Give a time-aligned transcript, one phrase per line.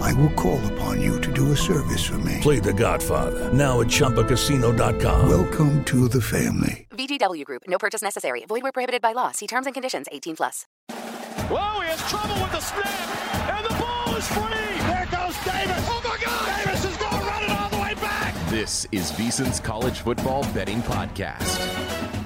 [0.00, 2.38] I will call upon you to do a service for me.
[2.40, 5.28] Play The Godfather now at ChumbaCasino.com.
[5.28, 6.86] Welcome to the family.
[6.90, 7.62] VGW Group.
[7.68, 8.44] No purchase necessary.
[8.46, 9.30] Void where prohibited by law.
[9.32, 10.06] See terms and conditions.
[10.12, 10.66] 18 plus.
[10.90, 14.42] Whoa, he has trouble with the snap, and the ball is free.
[14.88, 15.84] There goes Davis.
[15.88, 16.64] Oh my God!
[16.64, 18.34] Davis is going to run it all the way back.
[18.50, 22.17] This is VSiN's College Football Betting Podcast.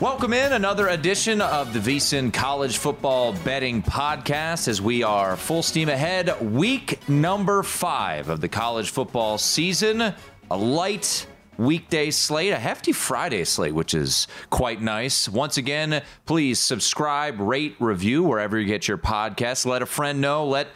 [0.00, 5.60] Welcome in another edition of the VSiN College Football Betting Podcast as we are full
[5.60, 6.40] steam ahead.
[6.40, 10.14] Week number five of the college football season.
[10.52, 11.26] A light
[11.56, 15.28] weekday slate, a hefty Friday slate, which is quite nice.
[15.28, 19.66] Once again, please subscribe, rate, review wherever you get your podcasts.
[19.66, 20.46] Let a friend know.
[20.46, 20.68] Let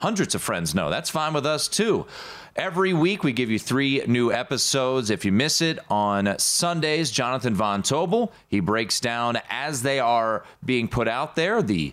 [0.00, 0.90] hundreds of friends know.
[0.90, 2.06] That's fine with us too.
[2.56, 5.10] Every week, we give you three new episodes.
[5.10, 10.44] If you miss it on Sundays, Jonathan Von Tobel, he breaks down as they are
[10.64, 11.92] being put out there the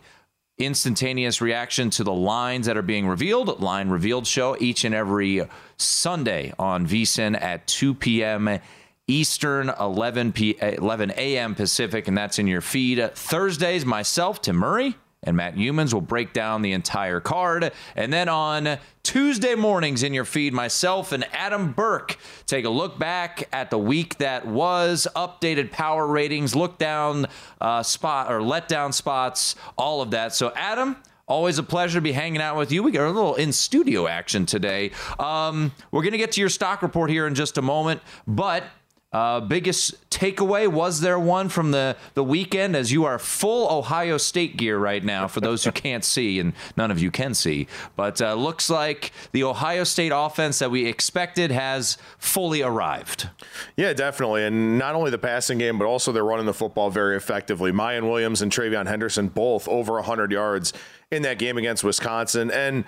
[0.59, 3.59] instantaneous reaction to the lines that are being revealed.
[3.59, 5.41] Line revealed show each and every
[5.77, 8.59] Sunday on VSiN at 2 p.m.
[9.07, 11.55] Eastern, 11 p 11 a.m.
[11.55, 13.15] Pacific, and that's in your feed.
[13.15, 17.71] Thursdays, myself, Tim Murray, and Matt Youmans will break down the entire card.
[17.95, 22.17] And then on Tuesday mornings in your feed, myself and Adam Burke
[22.47, 27.27] take a look back at the week that was, updated power ratings, look down
[27.59, 30.33] uh, spot or let down spots, all of that.
[30.33, 32.83] So, Adam, Always a pleasure to be hanging out with you.
[32.83, 34.91] We got a little in studio action today.
[35.17, 38.65] Um, we're going to get to your stock report here in just a moment, but
[39.13, 44.17] uh, biggest takeaway was there one from the the weekend as you are full Ohio
[44.17, 47.67] State gear right now for those who can't see and none of you can see
[47.97, 53.27] but uh, looks like the Ohio State offense that we expected has fully arrived.
[53.75, 57.17] Yeah, definitely, and not only the passing game but also they're running the football very
[57.17, 57.71] effectively.
[57.71, 60.71] Miyan Williams and TreVeyon Henderson both over 100 yards
[61.11, 62.85] in that game against Wisconsin and.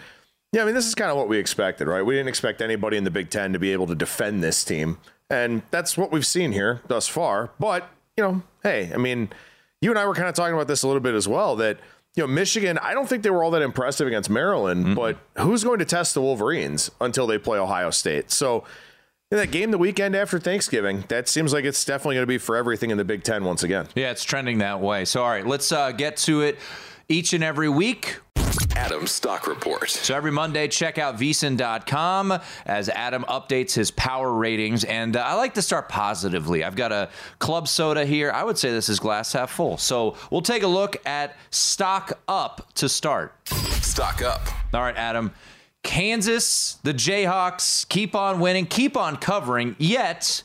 [0.52, 2.04] Yeah, I mean, this is kind of what we expected, right?
[2.04, 5.00] We didn't expect anybody in the Big Ten to be able to defend this team.
[5.34, 7.52] And that's what we've seen here thus far.
[7.60, 9.30] But, you know, hey, I mean,
[9.82, 11.80] you and I were kind of talking about this a little bit as well that,
[12.16, 14.94] you know, Michigan, I don't think they were all that impressive against Maryland, mm-hmm.
[14.94, 18.30] but who's going to test the Wolverines until they play Ohio State?
[18.32, 18.64] So,
[19.32, 22.38] in that game the weekend after Thanksgiving, that seems like it's definitely going to be
[22.38, 23.88] for everything in the Big Ten once again.
[23.96, 25.06] Yeah, it's trending that way.
[25.06, 26.60] So, all right, let's uh, get to it
[27.10, 28.20] each and every week.
[28.76, 29.90] Adam's Stock Report.
[29.90, 34.84] So every Monday, check out vsin.com as Adam updates his power ratings.
[34.84, 36.64] And uh, I like to start positively.
[36.64, 38.32] I've got a club soda here.
[38.32, 39.78] I would say this is glass half full.
[39.78, 43.34] So we'll take a look at stock up to start.
[43.48, 44.42] Stock up.
[44.74, 45.32] All right, Adam.
[45.84, 50.44] Kansas, the Jayhawks keep on winning, keep on covering, yet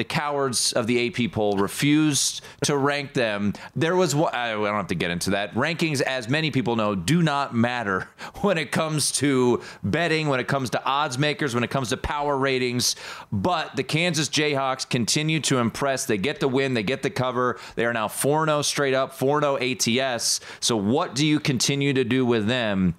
[0.00, 3.52] the cowards of the AP poll refused to rank them.
[3.76, 5.52] There was I don't have to get into that.
[5.52, 8.08] Rankings, as many people know, do not matter
[8.40, 11.98] when it comes to betting, when it comes to odds makers, when it comes to
[11.98, 12.96] power ratings.
[13.30, 16.06] But the Kansas Jayhawks continue to impress.
[16.06, 17.58] They get the win, they get the cover.
[17.74, 20.40] They are now 4 0 straight up, 4 0 ATS.
[20.60, 22.94] So, what do you continue to do with them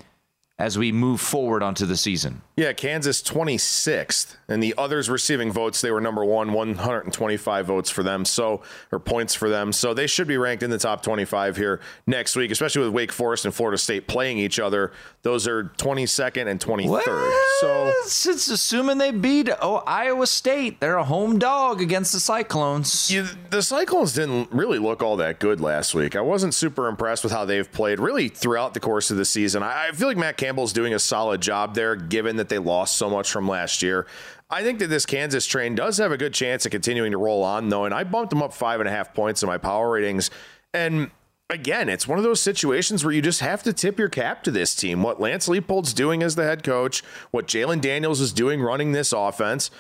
[0.59, 2.44] as we move forward onto the season?
[2.62, 8.04] Yeah, Kansas 26th, and the others receiving votes, they were number one, 125 votes for
[8.04, 8.62] them, so
[8.92, 9.74] or points for them.
[9.74, 13.12] So they should be ranked in the top 25 here next week, especially with Wake
[13.12, 14.92] Forest and Florida State playing each other.
[15.24, 17.08] Those are 22nd and 23rd.
[17.08, 22.19] Well, so it's assuming they beat oh Iowa State, they're a home dog against the
[22.19, 23.10] Cyclones.
[23.10, 26.16] You, the Cyclones didn't really look all that good last week.
[26.16, 29.63] I wasn't super impressed with how they've played really throughout the course of the season.
[29.63, 32.98] I, I feel like Matt Campbell's doing a solid job there, given that they lost
[32.98, 34.06] so much from last year.
[34.51, 37.44] I think that this Kansas train does have a good chance of continuing to roll
[37.44, 39.89] on, though, and I bumped them up five and a half points in my power
[39.89, 40.30] ratings.
[40.74, 41.09] And
[41.50, 44.51] again, it's one of those situations where you just have to tip your cap to
[44.51, 45.03] this team.
[45.03, 49.13] What Lance Leipold's doing as the head coach, what Jalon Daniels is doing running this
[49.13, 49.71] offense,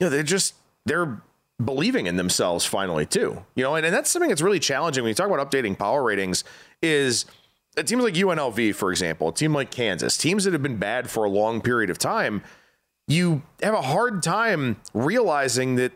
[0.00, 0.54] you know, they're just
[0.84, 1.22] they're
[1.62, 3.44] believing in themselves finally too.
[3.54, 6.02] You know, and, and that's something that's really challenging when you talk about updating power
[6.02, 6.44] ratings
[6.82, 7.26] is
[7.86, 11.24] teams like UNLV, for example, a team like Kansas, teams that have been bad for
[11.24, 12.42] a long period of time,
[13.06, 15.92] you have a hard time realizing that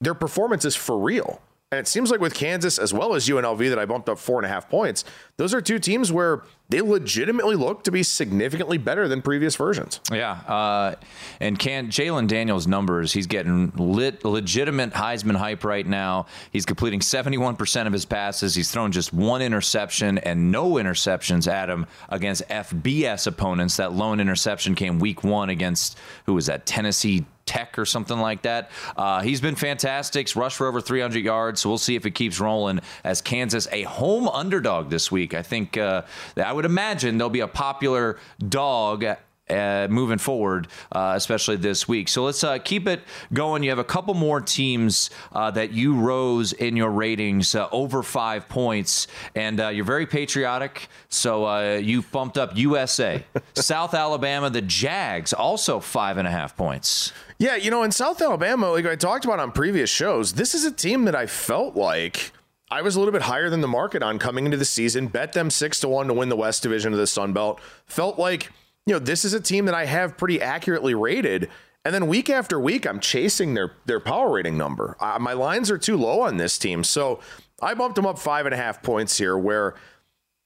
[0.00, 1.40] their performance is for real.
[1.70, 4.38] And it seems like with Kansas as well as UNLV that I bumped up four
[4.38, 5.04] and a half points,
[5.36, 10.00] those are two teams where they legitimately look to be significantly better than previous versions.
[10.10, 10.94] Yeah, uh,
[11.40, 13.12] and can Jalon Daniels' numbers?
[13.12, 16.24] He's getting lit, legitimate Heisman hype right now.
[16.50, 18.54] He's completing 71% of his passes.
[18.54, 23.76] He's thrown just one interception and no interceptions at him against FBS opponents.
[23.76, 28.42] That lone interception came week one against who was that Tennessee Tech or something like
[28.42, 28.70] that.
[28.96, 30.28] Uh, he's been fantastic.
[30.36, 33.82] Rushed for over 300 yards, so we'll see if it keeps rolling as Kansas a
[33.84, 35.32] home underdog this week.
[35.32, 36.02] I think uh,
[36.36, 39.06] I would imagine there'll be a popular dog
[39.50, 42.08] uh, moving forward, uh, especially this week.
[42.08, 43.00] So let's uh, keep it
[43.32, 43.62] going.
[43.62, 48.02] You have a couple more teams uh, that you rose in your ratings uh, over
[48.02, 50.88] five points, and uh, you're very patriotic.
[51.08, 53.24] So you bumped up USA,
[53.54, 57.12] South Alabama, the Jags, also five and a half points.
[57.38, 60.64] Yeah, you know, in South Alabama, like I talked about on previous shows, this is
[60.64, 62.32] a team that I felt like.
[62.70, 65.06] I was a little bit higher than the market on coming into the season.
[65.06, 67.60] Bet them six to one to win the West Division of the Sun Belt.
[67.86, 68.52] Felt like
[68.88, 71.50] you know, this is a team that I have pretty accurately rated.
[71.84, 74.96] And then week after week, I'm chasing their their power rating number.
[74.98, 77.20] Uh, my lines are too low on this team, so
[77.60, 79.36] I bumped them up five and a half points here.
[79.36, 79.74] Where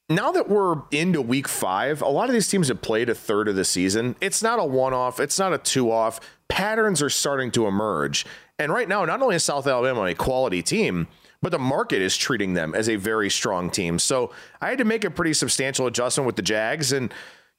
[0.08, 3.46] now that we're into week five, a lot of these teams have played a third
[3.46, 4.16] of the season.
[4.20, 5.20] It's not a one off.
[5.20, 6.18] It's not a two off.
[6.48, 8.26] Patterns are starting to emerge,
[8.58, 11.06] and right now, not only is South Alabama a quality team,
[11.40, 14.00] but the market is treating them as a very strong team.
[14.00, 17.12] So I had to make a pretty substantial adjustment with the Jags and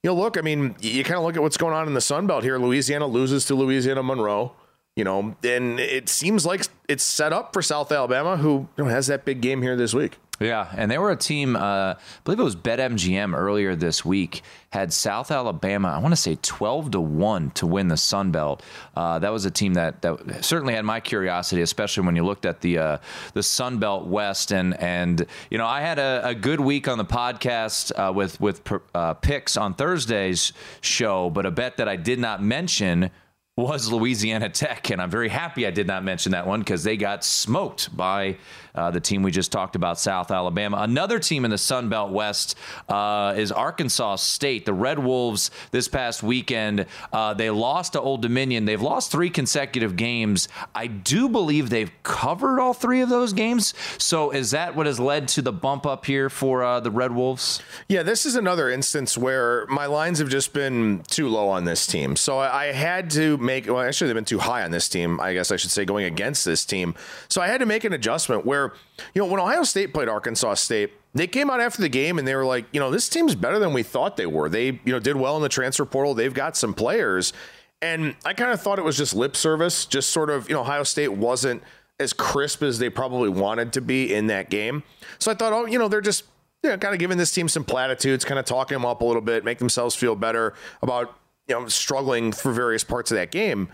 [0.03, 2.01] you know, look, I mean, you kind of look at what's going on in the
[2.01, 2.57] Sun Belt here.
[2.57, 4.51] Louisiana loses to Louisiana Monroe,
[4.97, 8.89] you know, and it seems like it's set up for South Alabama, who you know,
[8.89, 10.19] has that big game here this week.
[10.43, 11.55] Yeah, and they were a team.
[11.55, 15.89] Uh, I believe it was BetMGM earlier this week had South Alabama.
[15.89, 18.61] I want to say twelve to one to win the Sun Belt.
[18.93, 22.45] Uh, that was a team that that certainly had my curiosity, especially when you looked
[22.45, 22.97] at the uh,
[23.33, 24.51] the Sun Belt West.
[24.51, 28.41] And and you know, I had a, a good week on the podcast uh, with
[28.41, 28.61] with
[28.93, 30.51] uh, picks on Thursday's
[30.81, 33.11] show, but a bet that I did not mention
[33.55, 36.97] was Louisiana Tech, and I'm very happy I did not mention that one because they
[36.97, 38.37] got smoked by
[38.73, 40.77] uh, the team we just talked about, South Alabama.
[40.77, 42.57] Another team in the Sun Belt West
[42.89, 44.65] uh, is Arkansas State.
[44.65, 48.65] The Red Wolves this past weekend, uh, they lost to Old Dominion.
[48.65, 50.47] They've lost three consecutive games.
[50.73, 53.75] I do believe they've covered all three of those games.
[53.99, 57.11] So is that what has led to the bump up here for uh, the Red
[57.11, 57.61] Wolves?
[57.87, 61.85] Yeah, this is another instance where my lines have just been too low on this
[61.85, 62.15] team.
[62.15, 65.33] So I had to make, well, actually, they've been too high on this team, I
[65.33, 66.95] guess I should say, going against this team.
[67.27, 68.73] So I had to make an adjustment where where,
[69.15, 72.27] you know, when Ohio State played Arkansas State, they came out after the game and
[72.27, 74.47] they were like, you know, this team's better than we thought they were.
[74.47, 76.13] They, you know, did well in the transfer portal.
[76.13, 77.33] They've got some players.
[77.81, 80.61] And I kind of thought it was just lip service, just sort of, you know,
[80.61, 81.63] Ohio State wasn't
[81.99, 84.83] as crisp as they probably wanted to be in that game.
[85.19, 86.23] So I thought, oh, you know, they're just,
[86.63, 89.05] you know, kind of giving this team some platitudes, kind of talking them up a
[89.05, 91.15] little bit, make themselves feel better about,
[91.53, 93.69] you know, struggling for various parts of that game.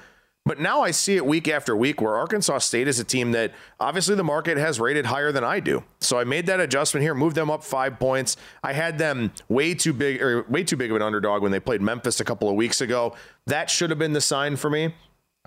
[0.45, 3.53] But now I see it week after week where Arkansas State is a team that
[3.79, 5.83] obviously the market has rated higher than I do.
[5.99, 8.35] So I made that adjustment here, moved them up five points.
[8.63, 11.59] I had them way too big or way too big of an underdog when they
[11.59, 13.15] played Memphis a couple of weeks ago.
[13.45, 14.95] That should have been the sign for me.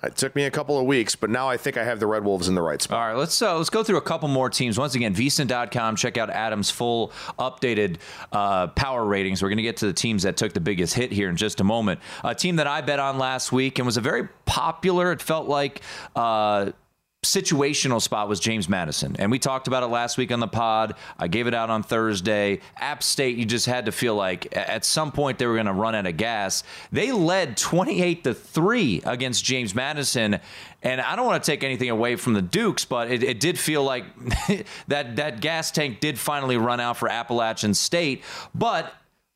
[0.03, 2.25] It took me a couple of weeks, but now I think I have the Red
[2.25, 2.99] Wolves in the right spot.
[2.99, 4.77] All right, let's uh, let's go through a couple more teams.
[4.77, 5.95] Once again, vsin.com.
[5.95, 7.97] Check out Adam's full updated
[8.31, 9.41] uh, power ratings.
[9.41, 11.61] We're going to get to the teams that took the biggest hit here in just
[11.61, 12.01] a moment.
[12.23, 15.11] A team that I bet on last week and was a very popular.
[15.11, 15.81] It felt like.
[16.15, 16.71] Uh,
[17.23, 19.15] situational spot was James Madison.
[19.17, 20.95] And we talked about it last week on the pod.
[21.17, 22.61] I gave it out on Thursday.
[22.77, 25.73] App State, you just had to feel like at some point they were going to
[25.73, 26.63] run out of gas.
[26.91, 30.39] They led 28 to 3 against James Madison.
[30.81, 33.57] And I don't want to take anything away from the Dukes, but it, it did
[33.57, 34.05] feel like
[34.87, 38.23] that, that gas tank did finally run out for Appalachian State.
[38.53, 38.93] But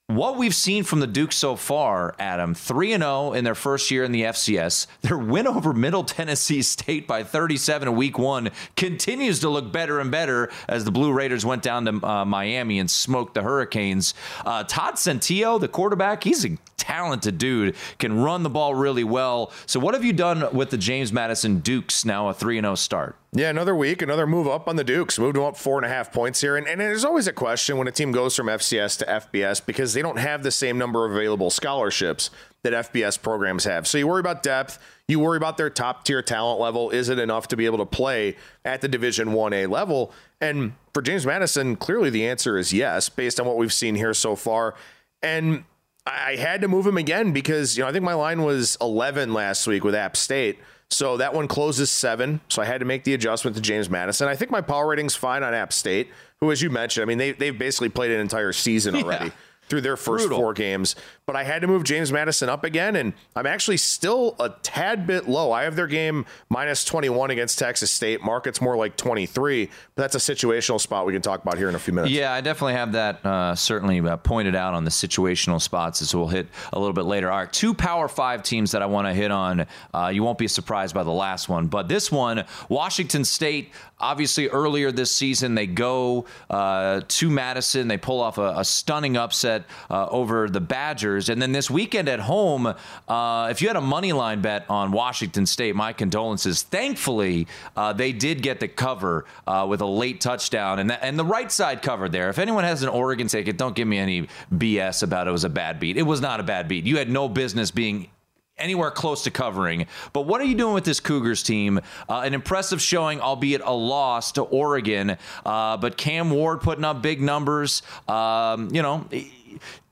[0.08, 4.06] what we've seen from the Dukes so far, Adam, 3 0 in their first year
[4.06, 4.88] in the FCS.
[5.02, 10.00] Their win over Middle Tennessee State by 37 in week one continues to look better
[10.00, 14.14] and better as the Blue Raiders went down to uh, Miami and smoked the Hurricanes.
[14.46, 19.52] Uh, Todd Centeio, the quarterback, he's a talented dude, can run the ball really well.
[19.66, 23.18] So, what have you done with the James Madison Dukes now, a 3 0 start?
[23.34, 25.20] Yeah, another week, another move up on the Dukes.
[25.20, 26.56] Moved them up four and a half points here.
[26.56, 29.94] And, and there's always a question when a team goes from FCS to FBS because
[29.94, 32.30] they don't have the same number of available scholarships
[32.64, 33.86] that FBS programs have.
[33.86, 34.80] So you worry about depth,
[35.10, 36.90] you worry about their top tier talent level.
[36.90, 40.14] Is it enough to be able to play at the Division 1A level?
[40.40, 44.14] And for James Madison, clearly the answer is yes, based on what we've seen here
[44.14, 44.74] so far.
[45.22, 45.66] And
[46.06, 49.34] I had to move him again because, you know, I think my line was 11
[49.34, 50.60] last week with App State.
[50.90, 52.40] So that one closes seven.
[52.50, 54.28] So I had to make the adjustment to James Madison.
[54.28, 57.18] I think my power rating's fine on App State, who, as you mentioned, I mean,
[57.18, 59.26] they, they've basically played an entire season already.
[59.26, 59.32] Yeah
[59.70, 60.40] through their first Brutal.
[60.40, 60.96] four games.
[61.28, 65.06] But I had to move James Madison up again, and I'm actually still a tad
[65.06, 65.52] bit low.
[65.52, 68.24] I have their game minus 21 against Texas State.
[68.24, 71.76] Market's more like 23, but that's a situational spot we can talk about here in
[71.76, 72.14] a few minutes.
[72.14, 76.16] Yeah, I definitely have that uh, certainly uh, pointed out on the situational spots, as
[76.16, 77.30] we'll hit a little bit later.
[77.30, 79.66] All right, two Power Five teams that I want to hit on.
[79.94, 84.48] Uh, you won't be surprised by the last one, but this one, Washington State, obviously
[84.48, 89.66] earlier this season, they go uh, to Madison, they pull off a, a stunning upset
[89.90, 91.17] uh, over the Badgers.
[91.18, 92.74] And then this weekend at home,
[93.08, 96.62] uh, if you had a money line bet on Washington State, my condolences.
[96.62, 101.18] Thankfully, uh, they did get the cover uh, with a late touchdown and, that, and
[101.18, 102.30] the right side covered there.
[102.30, 105.50] If anyone has an Oregon ticket, don't give me any BS about it was a
[105.50, 105.98] bad beat.
[105.98, 106.86] It was not a bad beat.
[106.86, 108.10] You had no business being
[108.58, 109.88] anywhere close to covering.
[110.14, 111.80] But what are you doing with this Cougars team?
[112.10, 115.18] Uh, an impressive showing, albeit a loss to Oregon.
[115.46, 117.82] Uh, but Cam Ward putting up big numbers.
[118.08, 119.06] Um, you know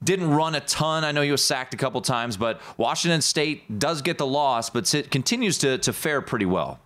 [0.04, 1.04] didn't run a ton.
[1.04, 4.70] I know he was sacked a couple times, but Washington State does get the loss,
[4.70, 6.80] but it continues to, to fare pretty well.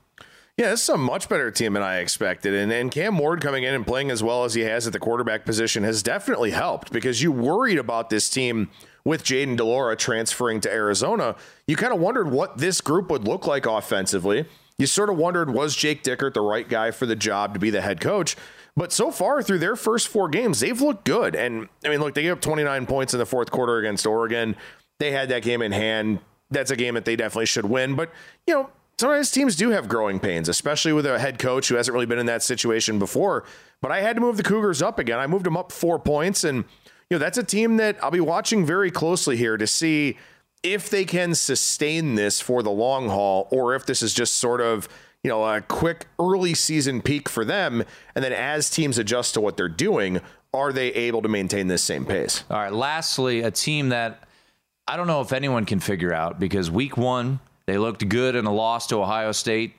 [0.59, 2.53] Yeah, this is a much better team than I expected.
[2.53, 5.00] And, and Cam Ward coming in and playing as well as he has at the
[5.00, 8.69] quarterback position has definitely helped because you worried about this team
[9.05, 11.38] with Jayden de Laura transferring to Arizona.
[11.65, 14.48] You kind of wondered what this group would look like offensively.
[14.77, 17.69] You sort of wondered was Jake Dickert the right guy for the job to be
[17.69, 18.36] the head coach?
[18.75, 21.35] But so far through their first four games, they've looked good.
[21.35, 24.55] And I mean, look, they gave up 29 points in the fourth quarter against Oregon.
[24.99, 26.19] They had that game in hand.
[26.51, 27.95] That's a game that they definitely should win.
[27.95, 28.11] But,
[28.47, 31.93] you know, sometimes teams do have growing pains, especially with a head coach who hasn't
[31.93, 33.45] really been in that situation before.
[33.81, 35.19] But I had to move the Cougars up again.
[35.19, 36.43] I moved them up four points.
[36.43, 36.57] And,
[37.09, 40.17] you know, that's a team that I'll be watching very closely here to see
[40.63, 44.59] if they can sustain this for the long haul or if this is just sort
[44.59, 44.89] of
[45.23, 47.83] you know, a quick early season peak for them.
[48.15, 50.21] And then as teams adjust to what they're doing,
[50.53, 52.43] are they able to maintain this same pace?
[52.49, 52.71] All right.
[52.71, 54.23] Lastly, a team that
[54.88, 58.45] I don't know if anyone can figure out because week one, they looked good in
[58.45, 59.73] a loss to Ohio State.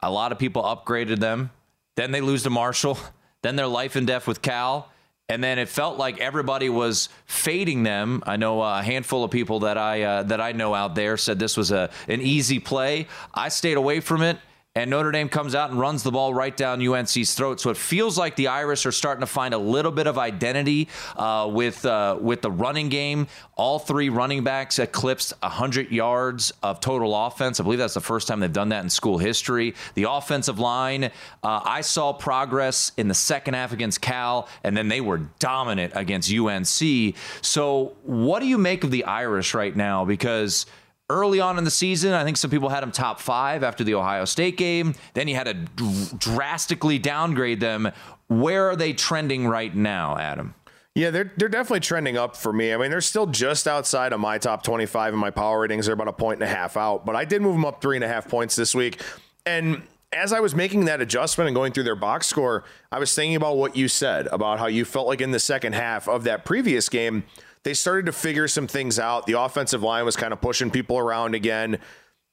[0.00, 1.50] A lot of people upgraded them.
[1.94, 2.98] Then they lose to Marshall.
[3.42, 4.90] Then they're life and death with Cal.
[5.28, 8.24] And then it felt like everybody was fading them.
[8.26, 11.38] I know a handful of people that I uh, that I know out there said
[11.38, 13.06] this was a an easy play.
[13.32, 14.38] I stayed away from it
[14.76, 17.60] and Notre Dame comes out and runs the ball right down UNC's throat.
[17.60, 20.88] So it feels like the Irish are starting to find a little bit of identity
[21.16, 23.26] uh, with uh, with the running game.
[23.56, 27.58] All three running backs eclipsed 100 yards of total offense.
[27.58, 29.74] I believe that's the first time they've done that in school history.
[29.94, 31.10] The offensive line, uh,
[31.42, 36.30] I saw progress in the second half against Cal, and then they were dominant against
[36.30, 37.14] UNC.
[37.40, 40.04] So what do you make of the Irish right now?
[40.04, 40.66] Because
[41.08, 42.12] early on in the season.
[42.12, 44.94] I think some people had them top five after the Ohio State game.
[45.14, 47.90] Then you had to d- drastically downgrade them.
[48.28, 50.54] Where are they trending right now, Adam?
[50.94, 52.72] Yeah, they're they're definitely trending up for me.
[52.72, 55.86] I mean, they're still just outside of my top 25 and my power ratings.
[55.86, 57.96] They're about a point and a half out, but I did move them up three
[57.96, 59.02] and a half points this week.
[59.44, 59.82] And
[60.12, 63.36] as I was making that adjustment and going through their box score, I was thinking
[63.36, 66.46] about what you said about how you felt like in the second half of that
[66.46, 67.24] previous game,
[67.66, 69.26] they started to figure some things out.
[69.26, 71.80] The offensive line was kind of pushing people around again.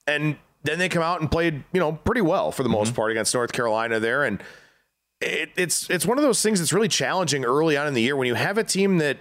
[0.06, 2.78] And then they come out and played, you know, pretty well for the mm-hmm.
[2.78, 4.24] most part against North Carolina there.
[4.25, 4.44] And
[5.22, 8.16] it, it's it's one of those things that's really challenging early on in the year
[8.16, 9.18] when you have a team that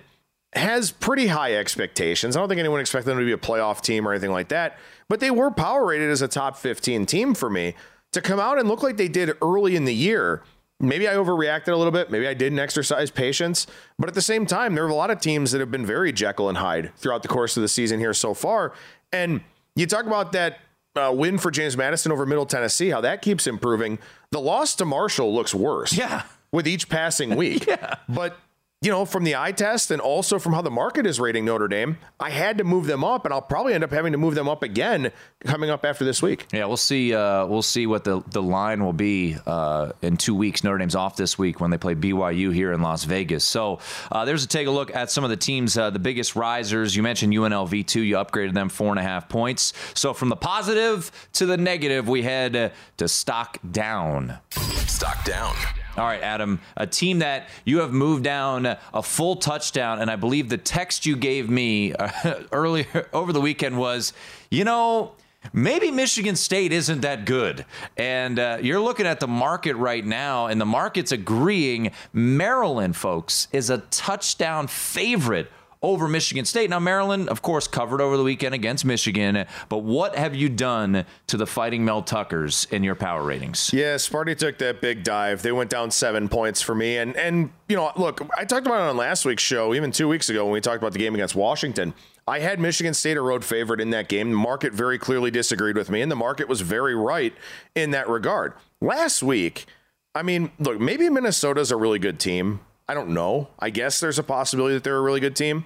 [0.52, 2.36] has pretty high expectations.
[2.36, 4.78] I don't think anyone expected them to be a playoff team or anything like that,
[5.08, 7.74] but they were power rated as a top 15 team for me
[8.12, 10.42] to come out and look like they did early in the year
[10.82, 12.10] maybe I overreacted a little bit.
[12.10, 13.66] Maybe I didn't exercise patience.
[13.98, 16.12] But at the same time, there are a lot of teams that have been very
[16.12, 18.74] Jekyll and Hyde throughout the course of the season here so far.
[19.12, 19.40] And
[19.74, 20.58] you talk about that
[20.94, 23.98] uh, win for James Madison over Middle Tennessee, how that keeps improving.
[24.30, 25.96] The loss to Marshall looks worse.
[25.96, 26.24] Yeah.
[26.50, 27.66] With each passing week.
[27.68, 27.94] yeah.
[28.08, 28.36] But
[28.82, 31.68] you know, from the eye test and also from how the market is rating Notre
[31.68, 34.34] Dame, I had to move them up, and I'll probably end up having to move
[34.34, 35.12] them up again
[35.44, 36.46] coming up after this week.
[36.52, 37.14] Yeah, we'll see.
[37.14, 40.64] Uh, we'll see what the, the line will be uh, in two weeks.
[40.64, 43.44] Notre Dame's off this week when they play BYU here in Las Vegas.
[43.44, 43.78] So
[44.10, 46.96] uh, there's a take a look at some of the teams, uh, the biggest risers.
[46.96, 48.00] You mentioned UNLV two.
[48.00, 49.72] You upgraded them four and a half points.
[49.94, 54.38] So from the positive to the negative, we head to stock down.
[54.50, 55.54] Stock down.
[55.94, 60.16] All right, Adam, a team that you have moved down a full touchdown, and I
[60.16, 64.14] believe the text you gave me uh, earlier over the weekend was,
[64.50, 65.12] you know,
[65.52, 67.66] maybe Michigan State isn't that good.
[67.98, 73.48] And uh, you're looking at the market right now, and the market's agreeing Maryland, folks,
[73.52, 76.70] is a touchdown favorite over Michigan State.
[76.70, 81.04] Now, Maryland, of course, covered over the weekend against Michigan, but what have you done
[81.26, 83.72] to the Fighting Mel Tuckers in your power ratings?
[83.72, 85.42] Yeah, Sparty took that big dive.
[85.42, 86.98] They went down seven points for me.
[86.98, 90.08] And, and you know, look, I talked about it on last week's show, even two
[90.08, 91.94] weeks ago when we talked about the game against Washington.
[92.26, 94.30] I had Michigan State a road favorite in that game.
[94.30, 97.34] The market very clearly disagreed with me, and the market was very right
[97.74, 98.52] in that regard.
[98.80, 99.66] Last week,
[100.14, 102.60] I mean, look, maybe Minnesota's a really good team.
[102.88, 103.48] I don't know.
[103.58, 105.64] I guess there's a possibility that they're a really good team.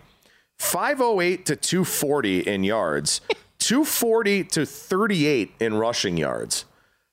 [0.58, 3.20] 508 to 240 in yards,
[3.58, 6.64] 240 to 38 in rushing yards.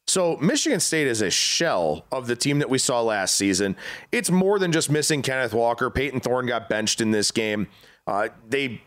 [0.06, 3.76] So Michigan State is a shell of the team that we saw last season.
[4.12, 5.90] It's more than just missing Kenneth Walker.
[5.90, 7.68] Payton Thorne got benched in this game.
[8.06, 8.82] Uh, they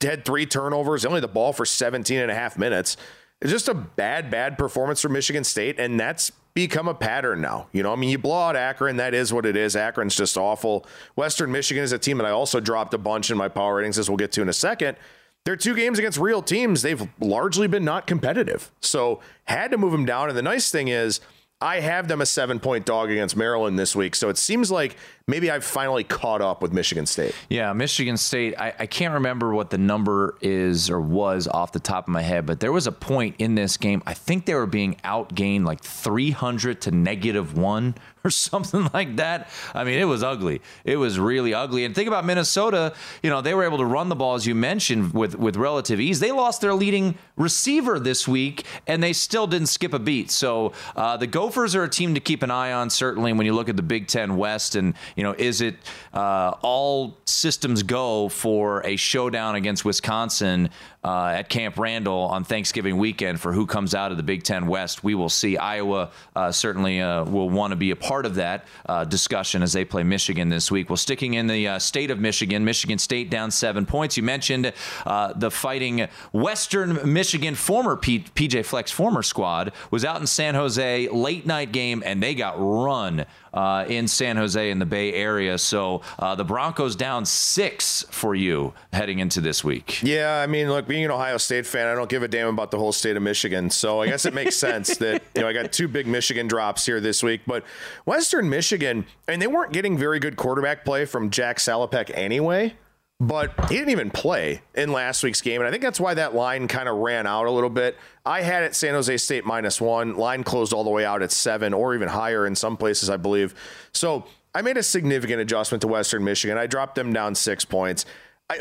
[0.00, 2.96] had three turnovers, only the ball for 17 and a half minutes.
[3.42, 7.68] It's just a bad, bad performance for Michigan State, and that's become a pattern now.
[7.72, 9.76] You know, I mean, you blow out Akron, that is what it is.
[9.76, 10.86] Akron's just awful.
[11.14, 13.98] Western Michigan is a team that I also dropped a bunch in my power ratings,
[13.98, 14.96] as we'll get to in a second.
[15.44, 16.80] They're two games against real teams.
[16.80, 18.72] They've largely been not competitive.
[18.80, 20.30] So had to move them down.
[20.30, 21.20] And the nice thing is,
[21.60, 24.14] I have them a seven point dog against Maryland this week.
[24.14, 24.96] So it seems like
[25.28, 27.34] maybe I've finally caught up with Michigan State.
[27.48, 28.54] Yeah, Michigan State.
[28.58, 32.22] I, I, can't remember what the number is or was off the top of my
[32.22, 34.04] head, but there was a point in this game.
[34.06, 39.50] I think they were being outgained like 300 to negative one or something like that.
[39.74, 40.60] I mean, it was ugly.
[40.84, 41.84] It was really ugly.
[41.84, 42.92] And think about Minnesota.
[43.22, 46.00] You know, they were able to run the ball, as you mentioned, with, with relative
[46.00, 46.20] ease.
[46.20, 50.30] They lost their leading receiver this week, and they still didn't skip a beat.
[50.30, 53.54] So uh, the Gophers are a team to keep an eye on, certainly, when you
[53.54, 54.74] look at the Big Ten West.
[54.74, 55.76] And, you know, is it
[56.12, 60.70] uh, all systems go for a showdown against Wisconsin
[61.06, 64.66] uh, at Camp Randall on Thanksgiving weekend for who comes out of the Big Ten
[64.66, 65.04] West.
[65.04, 65.56] We will see.
[65.56, 69.72] Iowa uh, certainly uh, will want to be a part of that uh, discussion as
[69.72, 70.90] they play Michigan this week.
[70.90, 74.16] Well, sticking in the uh, state of Michigan, Michigan State down seven points.
[74.16, 74.72] You mentioned
[75.04, 81.08] the fighting Western Michigan former P- PJ Fleck's former squad was out in San Jose
[81.08, 85.58] late night game and they got run uh, in San Jose in the Bay Area.
[85.58, 90.02] So uh, the Broncos down six for you heading into this week.
[90.02, 92.70] Yeah, I mean, look, being an Ohio State fan, I don't give a damn about
[92.70, 93.70] the whole state of Michigan.
[93.70, 96.84] So I guess it makes sense that you know I got two big Michigan drops
[96.84, 97.40] here this week.
[97.46, 97.64] But
[98.04, 102.74] Western Michigan, and they weren't getting very good quarterback play from Jack Salopek anyway
[103.18, 105.60] but he didn't even play in last week's game.
[105.60, 107.96] And I think that's why that line kind of ran out a little bit.
[108.26, 110.16] I had it San Jose State minus one.
[110.16, 113.16] Line closed all the way out at seven or even higher in some places, I
[113.16, 113.54] believe.
[113.92, 116.58] So I made a significant adjustment to Western Michigan.
[116.58, 118.04] I dropped them down six points.
[118.50, 118.60] I,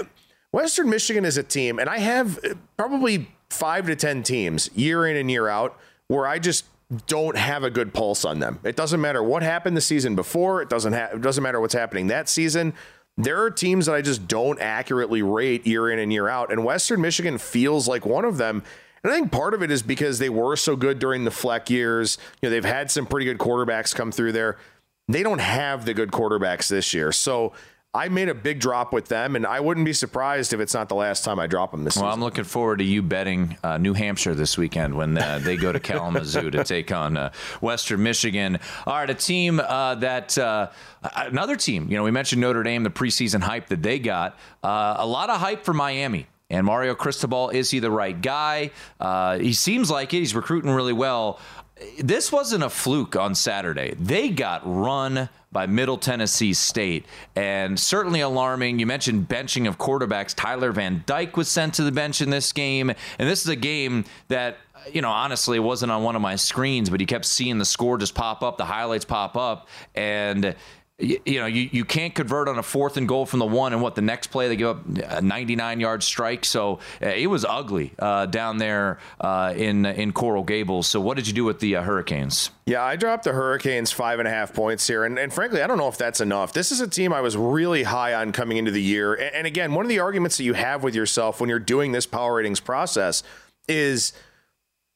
[0.51, 5.05] Western Michigan is a team, and I have uh, probably five to 10 teams year
[5.05, 6.65] in and year out where I just
[7.07, 8.59] don't have a good pulse on them.
[8.63, 10.61] It doesn't matter what happened the season before.
[10.61, 12.73] It doesn't ha- it doesn't matter what's happening that season.
[13.17, 16.65] There are teams that I just don't accurately rate year in and year out, and
[16.65, 18.63] Western Michigan feels like one of them.
[19.03, 21.69] And I think part of it is because they were so good during the Fleck
[21.69, 22.17] years.
[22.41, 24.57] You know, they've had some pretty good quarterbacks come through there.
[25.07, 27.11] They don't have the good quarterbacks this year.
[27.11, 27.53] So
[27.95, 30.89] I made a big drop with them, and I wouldn't be surprised if it's not
[30.89, 32.13] the last time I drop them this well, season.
[32.13, 35.71] I'm looking forward to you betting uh, New Hampshire this weekend when uh, they go
[35.71, 37.31] to Kalamazoo to take on uh,
[37.61, 38.59] Western Michigan.
[38.85, 40.71] All right, a team uh, that uh,
[41.15, 41.89] another team.
[41.89, 44.37] You know, we mentioned Notre Dame, the preseason hype that they got.
[44.61, 48.71] Uh, a lot of hype for Miami And Mario Cristobal, is he the right guy?
[48.99, 50.17] Uh, he seems like it.
[50.17, 51.39] He's recruiting really well.
[51.99, 53.95] This wasn't a fluke on Saturday.
[53.97, 58.77] They got run by Middle Tennessee State, and certainly alarming.
[58.77, 60.35] You mentioned benching of quarterbacks.
[60.35, 63.55] Tyler Van Dyke was sent to the bench in this game, and this is a
[63.55, 64.57] game that
[64.91, 67.65] you know, honestly, it wasn't on one of my screens, but he kept seeing the
[67.65, 70.55] score just pop up, the highlights pop up, and
[70.97, 73.73] you, you, know, you, you can't convert on a fourth and goal from the one,
[73.73, 76.45] and what the next play they give up a 99 yard strike.
[76.45, 80.87] So uh, it was ugly uh, down there uh, in in Coral Gables.
[80.87, 82.51] So what did you do with the uh, Hurricanes?
[82.65, 85.67] Yeah, I dropped the Hurricanes five and a half points here, and, and frankly, I
[85.67, 86.53] don't know if that's enough.
[86.53, 89.47] This is a team I was really high on coming into the year, and, and
[89.47, 92.35] again, one of the arguments that you have with yourself when you're doing this power
[92.35, 93.21] ratings process
[93.67, 94.13] is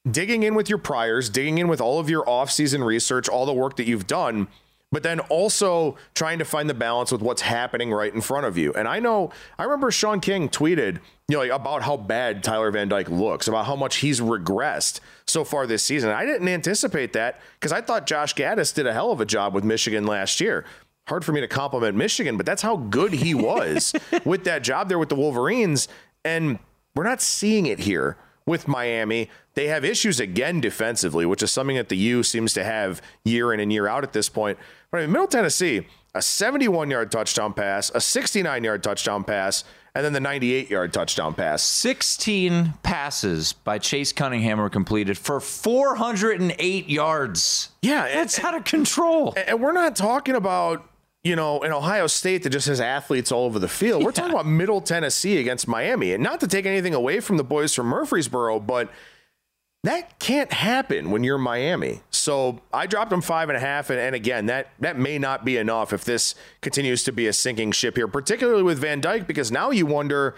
[0.09, 3.53] digging in with your priors, digging in with all of your offseason research, all the
[3.53, 4.47] work that you've done
[4.91, 8.58] but then also trying to find the balance with what's happening right in front of
[8.58, 8.73] you.
[8.73, 12.71] And I know, I remember Sean King tweeted, you know, like about how bad Tyler
[12.71, 16.10] Van Dyke looks, about how much he's regressed so far this season.
[16.10, 19.54] I didn't anticipate that because I thought Josh Gattis did a hell of a job
[19.54, 20.65] with Michigan last year.
[21.08, 23.93] Hard for me to compliment Michigan, but that's how good he was
[24.25, 25.88] with that job there with the Wolverines.
[26.25, 26.60] And
[26.95, 28.17] we're not seeing it here
[28.49, 29.29] with Miami.
[29.53, 33.53] They have issues again defensively, which is something that the U seems to have year
[33.53, 34.57] in and year out at this point.
[34.91, 35.85] But in Middle Tennessee,
[36.15, 39.63] a 71 yard touchdown pass, a 69 yard touchdown pass,
[39.95, 41.62] and then the 98 yard touchdown pass.
[41.63, 47.69] 16 passes by Chase Cunningham were completed for 408 yards.
[47.81, 49.35] Yeah, that's and, out of control.
[49.38, 50.85] And we're not talking about
[51.23, 54.03] you know, in Ohio State that just has athletes all over the field.
[54.03, 56.13] We're talking about Middle Tennessee against Miami.
[56.13, 58.89] And not to take anything away from the boys from Murfreesboro, but
[59.84, 62.01] that can't happen when you're Miami.
[62.10, 63.89] So I dropped them five and a half.
[63.89, 67.34] And, and again, that, that may not be enough if this continues to be a
[67.34, 70.36] sinking ship here, particularly with Van Dyke, because now you wonder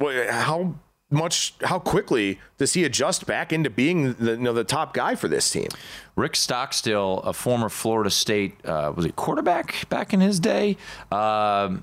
[0.00, 0.76] how
[1.10, 5.14] much how quickly does he adjust back into being the you know the top guy
[5.14, 5.68] for this team?
[6.16, 10.76] Rick Stockstill, a former Florida State uh, was he quarterback back in his day,
[11.10, 11.76] uh,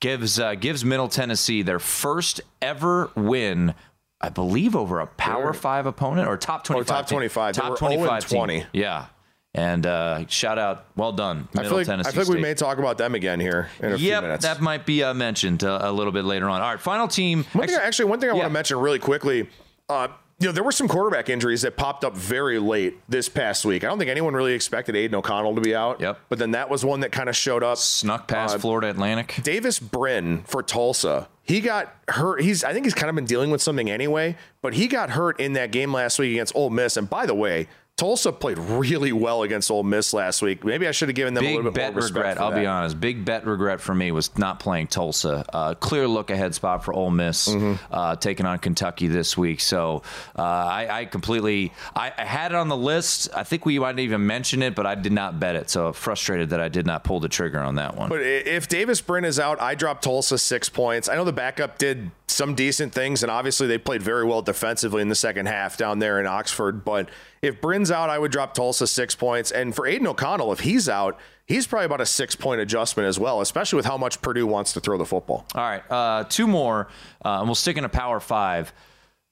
[0.00, 3.74] gives uh, gives Middle Tennessee their first ever win.
[4.20, 6.86] I believe over a Power Five opponent or top twenty five.
[6.86, 7.54] Top twenty five.
[7.54, 8.28] Top twenty five.
[8.28, 8.64] Twenty.
[8.72, 9.06] Yeah,
[9.54, 12.36] and uh, shout out, well done, Middle I feel like, Tennessee I feel like State.
[12.36, 14.44] we may talk about them again here in a yep, few minutes.
[14.44, 16.60] that might be uh, mentioned uh, a little bit later on.
[16.60, 17.44] All right, final team.
[17.52, 18.40] One thing, actually, one thing I yeah.
[18.40, 19.48] want to mention really quickly.
[19.88, 20.08] Uh,
[20.40, 23.82] you know, there were some quarterback injuries that popped up very late this past week.
[23.82, 26.00] I don't think anyone really expected Aidan O'Connell to be out.
[26.00, 26.20] Yep.
[26.28, 27.76] But then that was one that kind of showed up.
[27.78, 29.40] Snuck past uh, Florida Atlantic.
[29.42, 31.28] Davis Brin for Tulsa.
[31.42, 32.42] He got hurt.
[32.42, 35.40] He's I think he's kind of been dealing with something anyway, but he got hurt
[35.40, 36.96] in that game last week against Ole Miss.
[36.96, 37.66] And by the way,
[37.98, 40.64] Tulsa played really well against Ole Miss last week.
[40.64, 42.16] Maybe I should have given them Big a little bit bet more respect.
[42.16, 42.40] regret.
[42.40, 42.60] I'll that.
[42.60, 43.00] be honest.
[43.00, 45.44] Big bet regret for me was not playing Tulsa.
[45.52, 47.74] Uh, clear look ahead spot for Ole Miss mm-hmm.
[47.92, 49.58] uh, taking on Kentucky this week.
[49.58, 50.04] So
[50.38, 53.30] uh, I, I, completely I, I, had it on the list.
[53.34, 55.68] I think we might even mention it, but I did not bet it.
[55.68, 58.10] So frustrated that I did not pull the trigger on that one.
[58.10, 61.08] But if Davis Brin is out, I dropped Tulsa six points.
[61.08, 65.02] I know the backup did some decent things, and obviously they played very well defensively
[65.02, 66.84] in the second half down there in Oxford.
[66.84, 67.08] But
[67.42, 69.50] if Brin's out, I would drop Tulsa six points.
[69.50, 73.18] And for Aidan O'Connell, if he's out, he's probably about a six point adjustment as
[73.18, 75.46] well, especially with how much Purdue wants to throw the football.
[75.54, 76.88] All right, uh, two more,
[77.24, 78.72] uh, and we'll stick in a power five.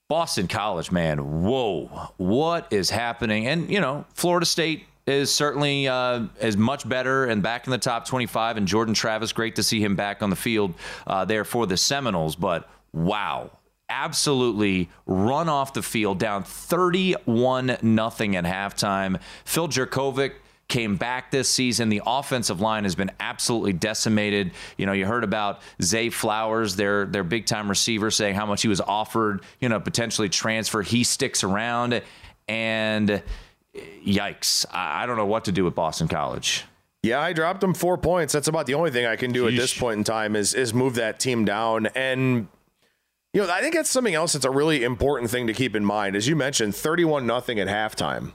[0.08, 3.48] Boston College, man, whoa, what is happening?
[3.48, 7.78] And you know, Florida State is certainly uh, is much better and back in the
[7.78, 8.56] top 25.
[8.56, 10.74] And Jordan Travis, great to see him back on the field
[11.06, 12.34] uh, there for the Seminoles.
[12.36, 13.50] But wow,
[13.88, 19.20] absolutely run off the field down 31 nothing at halftime.
[19.44, 20.32] Phil Jurkovec
[20.68, 21.90] came back this season.
[21.90, 24.50] The offensive line has been absolutely decimated.
[24.76, 28.62] You know, you heard about Zay Flowers, their their big time receiver, saying how much
[28.62, 30.82] he was offered, you know, potentially transfer.
[30.82, 32.02] He sticks around
[32.48, 33.22] and
[34.04, 34.66] yikes.
[34.72, 36.64] I don't know what to do with Boston College.
[37.02, 38.32] Yeah, I dropped them four points.
[38.32, 39.50] That's about the only thing I can do Yeesh.
[39.50, 41.86] at this point in time is is move that team down.
[41.94, 42.48] And
[43.36, 45.84] you know, I think that's something else that's a really important thing to keep in
[45.84, 46.16] mind.
[46.16, 48.32] As you mentioned, 31 nothing at halftime.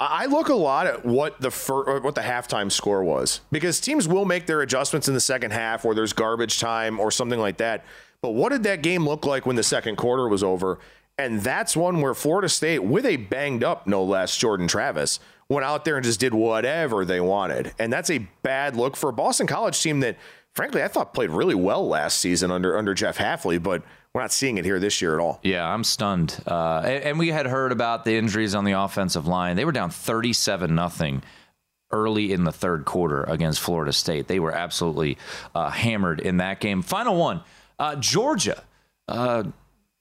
[0.00, 4.08] I look a lot at what the fir- what the halftime score was because teams
[4.08, 7.58] will make their adjustments in the second half or there's garbage time or something like
[7.58, 7.84] that.
[8.22, 10.78] But what did that game look like when the second quarter was over?
[11.18, 15.66] And that's one where Florida State, with a banged up, no less, Jordan Travis, went
[15.66, 17.74] out there and just did whatever they wanted.
[17.78, 20.16] And that's a bad look for a Boston College team that,
[20.54, 23.82] frankly, I thought played really well last season under under Jeff Hafley, but
[24.18, 25.38] we're not seeing it here this year at all.
[25.44, 26.42] Yeah, I'm stunned.
[26.44, 29.54] Uh, and, and, we had heard about the injuries on the offensive line.
[29.54, 31.22] They were down 37 nothing
[31.92, 34.26] early in the third quarter against Florida State.
[34.26, 35.18] They were absolutely
[35.54, 36.82] uh, hammered in that game.
[36.82, 37.42] Final one,
[37.78, 38.64] uh, Georgia.
[39.06, 39.44] uh,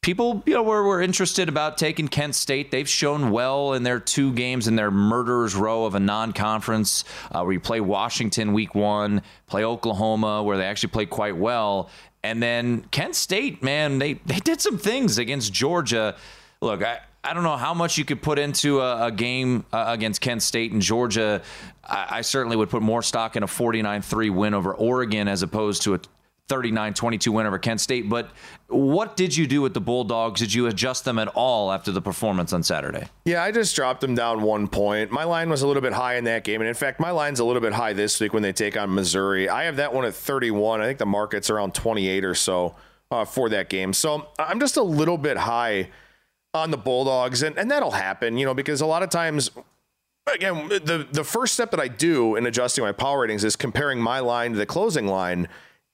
[0.01, 2.71] people you know were, were interested about taking Kent State.
[2.71, 7.41] They've shown well in their two games in their murderers row of a non-conference uh,
[7.41, 11.89] where you play Washington week one, play Oklahoma where they actually played quite well,
[12.23, 16.15] and then Kent State, man, they they did some things against Georgia.
[16.61, 16.99] Look, I.
[17.23, 20.41] I don't know how much you could put into a, a game uh, against Kent
[20.41, 21.41] State and Georgia.
[21.83, 25.41] I, I, certainly would put more stock in a 49 3 win over Oregon as
[25.41, 25.99] opposed to a
[26.47, 28.09] 39 22 win over Kent State.
[28.09, 28.29] But
[28.67, 30.39] what did you do with the Bulldogs?
[30.39, 33.07] Did you adjust them at all after the performance on Saturday?
[33.25, 35.11] Yeah, I just dropped them down one point.
[35.11, 36.61] My line was a little bit high in that game.
[36.61, 38.93] And in fact, my line's a little bit high this week when they take on
[38.93, 39.49] Missouri.
[39.49, 40.81] I have that one at 31.
[40.81, 42.75] I think the market's around 28 or so
[43.11, 43.93] uh, for that game.
[43.93, 45.89] So I'm just a little bit high
[46.53, 47.43] on the Bulldogs.
[47.43, 49.51] And, and that'll happen, you know, because a lot of times
[50.33, 53.99] again, the the first step that I do in adjusting my power ratings is comparing
[53.99, 55.47] my line to the closing line.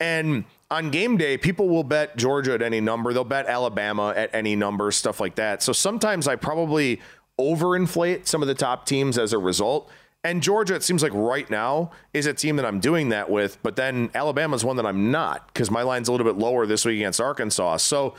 [0.04, 3.14] And on game day, people will bet Georgia at any number.
[3.14, 5.64] They'll bet Alabama at any number, stuff like that.
[5.64, 7.00] So sometimes I probably
[7.40, 9.90] overinflate some of the top teams as a result.
[10.26, 13.64] And Georgia, it seems like right now is a team that I'm doing that with.
[13.64, 16.84] But then Alabama's one that I'm not because my line's a little bit lower this
[16.84, 17.78] week against Arkansas.
[17.78, 18.16] So,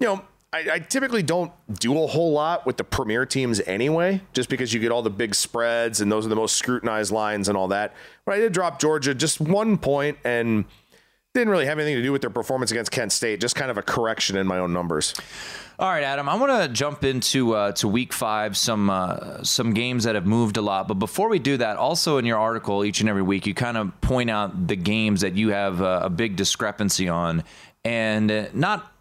[0.00, 4.22] you know, I, I, typically don't do a whole lot with the premier teams anyway,
[4.32, 7.48] just because you get all the big spreads and those are the most scrutinized lines
[7.48, 7.94] and all that.
[8.24, 10.64] But I did drop Georgia just one point and
[11.34, 13.40] didn't really have anything to do with their performance against Kent State.
[13.40, 15.14] Just kind of a correction in my own numbers.
[15.78, 16.28] All right, Adam.
[16.28, 20.26] I want to jump into uh, to Week Five, some uh, some games that have
[20.26, 20.88] moved a lot.
[20.88, 23.76] But before we do that, also in your article, each and every week, you kind
[23.76, 27.44] of point out the games that you have uh, a big discrepancy on,
[27.84, 28.92] and not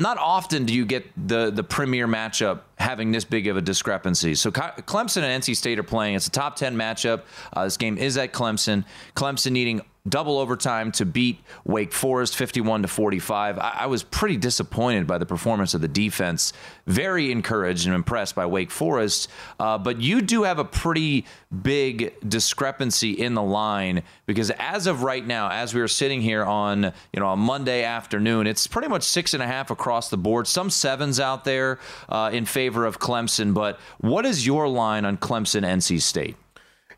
[0.00, 4.34] not often do you get the the premier matchup having this big of a discrepancy.
[4.34, 6.16] So Clemson and NC State are playing.
[6.16, 7.22] It's a top ten matchup.
[7.52, 8.84] Uh, this game is at Clemson.
[9.14, 13.58] Clemson needing double overtime to beat Wake Forest 51 to 45.
[13.58, 16.52] I, I, was pretty disappointed by the performance of the defense.
[16.86, 19.28] Very encouraged and impressed by Wake Forest.
[19.58, 21.24] Uh, but you do have a pretty
[21.62, 26.44] big discrepancy in the line because as of right now, as we are sitting here
[26.44, 30.16] on you know a Monday afternoon, it's pretty much six and a half across the
[30.16, 30.46] board.
[30.46, 33.54] Some sevens out there uh, in favor of Clemson.
[33.54, 36.36] But what is your line on Clemson NC State?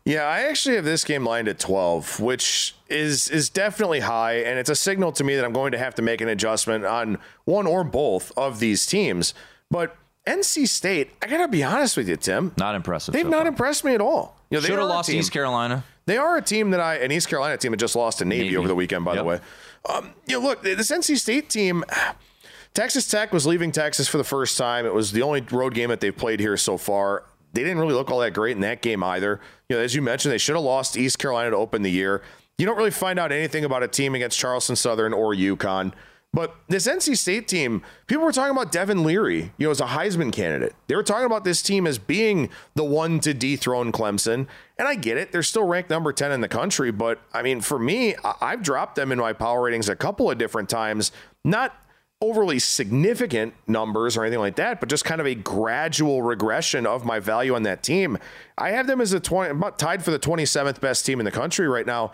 [0.05, 4.57] Yeah, I actually have this game lined at 12, which is is definitely high and
[4.57, 7.19] it's a signal to me that I'm going to have to make an adjustment on
[7.45, 9.33] one or both of these teams.
[9.69, 12.53] But NC State, I got to be honest with you, Tim.
[12.57, 13.13] Not impressive.
[13.13, 13.47] They've so not far.
[13.47, 14.37] impressed me at all.
[14.49, 15.83] You know, Should have lost East Carolina.
[16.05, 18.45] They are a team that I an East Carolina team that just lost to Navy,
[18.45, 18.57] Navy.
[18.57, 19.19] over the weekend, by yep.
[19.19, 19.39] the way.
[19.87, 21.83] Um, you know, look, this NC State team
[22.73, 24.85] Texas Tech was leaving Texas for the first time.
[24.85, 27.93] It was the only road game that they've played here so far they didn't really
[27.93, 29.39] look all that great in that game either.
[29.67, 32.21] You know, as you mentioned, they should have lost East Carolina to open the year.
[32.57, 35.93] You don't really find out anything about a team against Charleston Southern or UConn.
[36.31, 39.87] But this NC State team, people were talking about Devin Leary, you know, as a
[39.87, 40.75] Heisman candidate.
[40.87, 44.45] They were talking about this team as being the one to dethrone Clemson.
[44.77, 45.31] And I get it.
[45.31, 46.91] They're still ranked number 10 in the country.
[46.91, 50.37] But I mean, for me, I've dropped them in my power ratings a couple of
[50.37, 51.11] different times.
[51.43, 51.75] Not
[52.21, 57.05] overly significant numbers or anything like that, but just kind of a gradual regression of
[57.05, 58.17] my value on that team.
[58.57, 61.31] I have them as a 20, about tied for the 27th best team in the
[61.31, 62.11] country right now.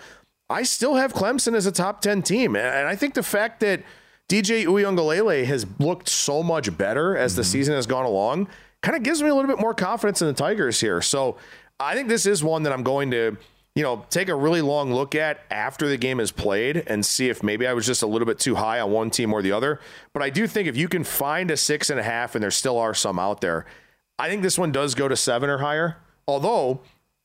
[0.48, 2.56] I still have Clemson as a top 10 team.
[2.56, 3.82] And I think the fact that
[4.30, 7.38] DJ Uiagalelei has looked so much better as mm-hmm.
[7.38, 8.48] the season has gone along
[8.84, 11.02] kind of gives me a little bit more confidence in the Tigers here.
[11.02, 11.38] So
[11.80, 13.38] I think this is one that I'm going to
[13.76, 17.28] you know, take a really long look at after the game is played and see
[17.30, 19.52] if maybe I was just a little bit too high on one team or the
[19.52, 19.82] other.
[20.14, 22.52] But I do think if you can find a six and a half, and there
[22.52, 23.66] still are some out there,
[24.18, 25.98] I think this one does go to seven or higher.
[26.26, 26.80] Although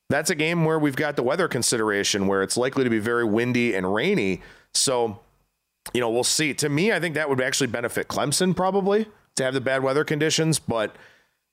[0.09, 3.25] that's a game where we've got the weather consideration where it's likely to be very
[3.25, 4.43] windy and rainy.
[4.75, 5.21] So,
[5.95, 6.53] you know, we'll see.
[6.55, 10.03] To me, I think that would actually benefit Clemson probably to have the bad weather
[10.03, 10.97] conditions, but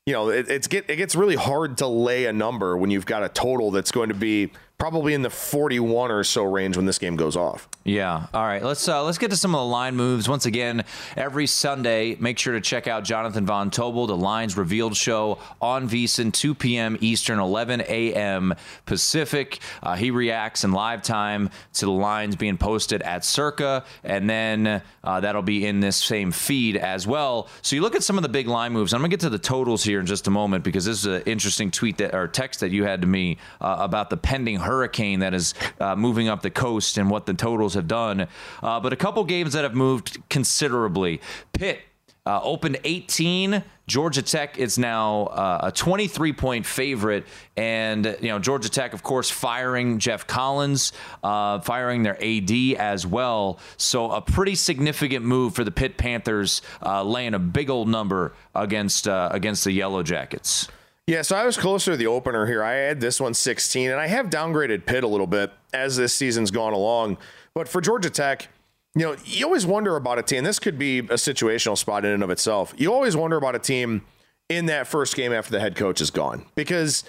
[0.06, 3.06] you know, it, it's get it gets really hard to lay a number when you've
[3.06, 6.86] got a total that's going to be probably in the 41 or so range when
[6.86, 7.68] this game goes off.
[7.84, 8.26] Yeah.
[8.34, 8.62] All right.
[8.62, 10.28] Let's uh, let's get to some of the line moves.
[10.28, 10.84] Once again,
[11.16, 15.88] every Sunday, make sure to check out Jonathan Von Tobel, the Lines Revealed show on
[15.88, 16.98] VSiN, 2 p.m.
[17.00, 18.54] Eastern, 11 a.m.
[18.84, 19.58] Pacific.
[19.82, 24.82] Uh, he reacts in live time to the lines being posted at Circa, and then
[25.02, 27.48] uh, that'll be in this same feed as well.
[27.62, 28.92] So you look at some of the big line moves.
[28.92, 31.22] I'm gonna get to the totals here in just a moment because this is an
[31.22, 35.20] interesting tweet that or text that you had to me uh, about the pending hurricane
[35.20, 38.28] that is uh, moving up the coast and what the totals have done.
[38.62, 41.20] Uh, but a couple games that have moved considerably.
[41.52, 41.80] Pitt
[42.28, 43.64] uh, opened 18.
[43.86, 47.24] Georgia Tech is now uh, a 23 point favorite.
[47.56, 53.06] And, you know, Georgia Tech, of course, firing Geoff Collins, uh, firing their AD as
[53.06, 53.58] well.
[53.78, 58.34] So a pretty significant move for the Pitt Panthers, uh, laying a big old number
[58.54, 60.68] against, uh, against the Yellow Jackets.
[61.08, 62.62] Yeah, so I was closer to the opener here.
[62.62, 66.12] I had this one 16, and I have downgraded Pitt a little bit as this
[66.12, 67.16] season's gone along.
[67.54, 68.48] But for Georgia Tech,
[68.94, 70.44] you know, you always wonder about a team.
[70.44, 72.74] This could be a situational spot in and of itself.
[72.76, 74.02] You always wonder about a team
[74.50, 77.04] in that first game after the head coach is gone because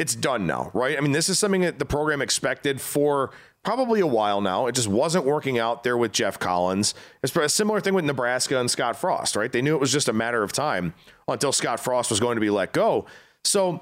[0.00, 0.98] it's done now, right?
[0.98, 3.30] I mean, this is something that the program expected for
[3.62, 4.66] probably a while now.
[4.66, 6.92] It just wasn't working out there with Geoff Collins.
[7.22, 9.52] It's a similar thing with Nebraska and Scott Frost, right?
[9.52, 10.92] They knew it was just a matter of time
[11.28, 13.06] until Scott Frost was going to be let go.
[13.44, 13.80] So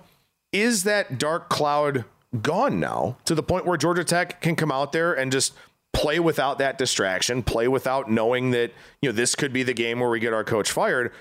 [0.53, 2.05] is that dark cloud
[2.41, 5.55] gone now to the point where Georgia Tech can come out there and just
[5.93, 10.01] play without that distraction, play without knowing that, you know, this could be the game
[10.01, 11.13] where we get our coach fired?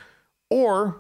[0.49, 0.97] Or,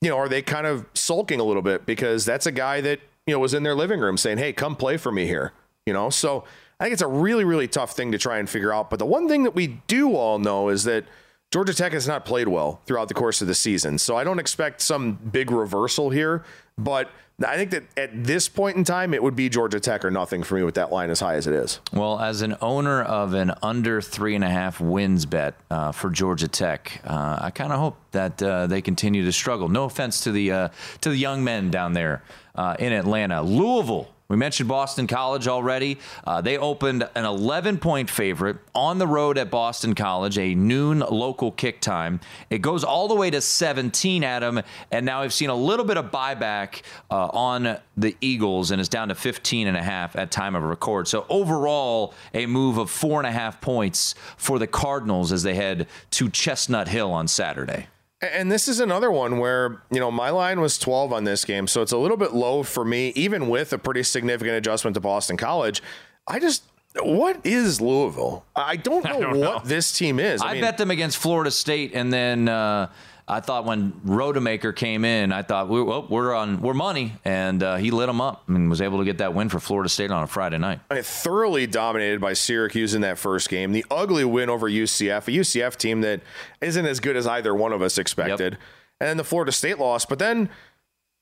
[0.00, 3.00] you know, are they kind of sulking a little bit because that's a guy that,
[3.26, 5.52] you know, was in their living room saying, hey, come play for me here,
[5.86, 6.10] you know?
[6.10, 6.44] So
[6.80, 8.90] I think it's a really, really tough thing to try and figure out.
[8.90, 11.04] But the one thing that we do all know is that
[11.50, 13.96] Georgia Tech has not played well throughout the course of the season.
[13.96, 16.44] So I don't expect some big reversal here,
[16.76, 17.10] but
[17.42, 20.42] I think that at this point in time, it would be Georgia Tech or nothing
[20.42, 21.80] for me with that line as high as it is.
[21.90, 26.10] Well, as an owner of an under three and a half wins bet uh, for
[26.10, 29.70] Georgia Tech, uh, I kind of hope that uh, they continue to struggle.
[29.70, 30.68] No offense to the uh,
[31.00, 32.24] to the young men down there
[32.56, 35.98] uh, in Atlanta, Louisville we mentioned Boston College already.
[36.22, 40.98] Uh, they opened an 11 point favorite on the road at Boston College, a noon
[40.98, 42.20] local kick time.
[42.50, 44.60] It goes all the way to 17, Adam,
[44.90, 48.90] and now we've seen a little bit of buyback uh, on the Eagles and it's
[48.90, 51.08] down to 15 and a half at time of record.
[51.08, 55.54] So overall, a move of four and a half points for the Cardinals as they
[55.54, 57.86] head to Chestnut Hill on Saturday.
[58.20, 61.68] And this is another one where, you know, my line was 12 on this game.
[61.68, 65.00] So it's a little bit low for me, even with a pretty significant adjustment to
[65.00, 65.82] Boston College.
[66.26, 66.64] I just,
[67.00, 68.44] what is Louisville?
[68.56, 69.68] I don't know I don't what know.
[69.68, 70.42] this team is.
[70.42, 72.90] I, I mean, bet them against Florida State and then, uh,
[73.30, 77.76] I thought when Rodemaker came in, I thought well, we're on we're money, and uh,
[77.76, 80.22] he lit them up and was able to get that win for Florida State on
[80.22, 80.80] a Friday night.
[80.90, 83.72] I thoroughly dominated by Syracuse in that first game.
[83.72, 86.22] The ugly win over UCF, a UCF team that
[86.60, 88.60] isn't as good as either one of us expected, yep.
[89.00, 90.06] and then the Florida State loss.
[90.06, 90.48] But then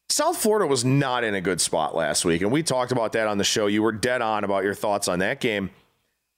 [0.08, 3.26] South Florida was not in a good spot last week, and we talked about that
[3.26, 3.66] on the show.
[3.66, 5.70] You were dead on about your thoughts on that game.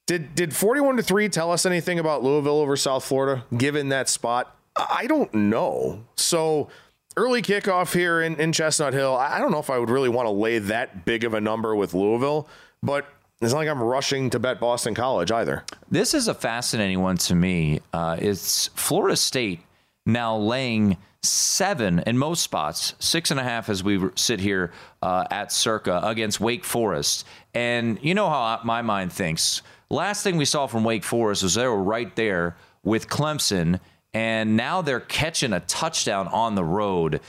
[0.07, 4.09] Did did 41 to 3 tell us anything about Louisville over South Florida given that
[4.09, 4.58] spot?
[4.79, 6.05] I don't know.
[6.17, 6.69] So
[7.17, 9.17] early kickoff here in, in Chestnut Hill.
[9.17, 11.75] I don't know if I would really want to lay that big of a number
[11.75, 12.49] with Louisville,
[12.83, 13.07] but
[13.41, 15.64] it's not like I'm rushing to bet Boston College either.
[15.91, 17.81] This is a fascinating one to me.
[17.93, 19.61] Uh, it's Florida State
[20.07, 25.25] now laying seven in most spots, six and a half as we sit here uh,
[25.31, 27.27] at Circa against Wake Forest.
[27.55, 29.62] And you know how my mind thinks.
[29.91, 33.81] Last thing we saw from Wake Forest was they were right there with Clemson
[34.14, 37.21] and now they're catching a touchdown on the road.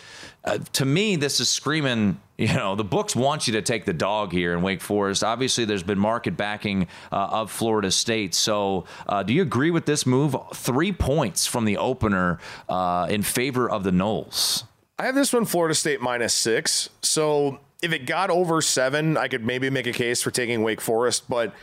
[0.43, 2.19] Uh, to me, this is screaming.
[2.37, 5.25] You know, the books want you to take the dog here in Wake Forest.
[5.25, 8.33] Obviously, there's been market backing uh, of Florida State.
[8.33, 10.35] So, uh, do you agree with this move?
[10.53, 12.39] Three points from the opener
[12.69, 14.63] uh, in favor of the Noles.
[14.97, 16.89] I have this one Florida State minus six.
[17.01, 20.79] So, if it got over seven, I could maybe make a case for taking Wake
[20.79, 21.53] Forest, but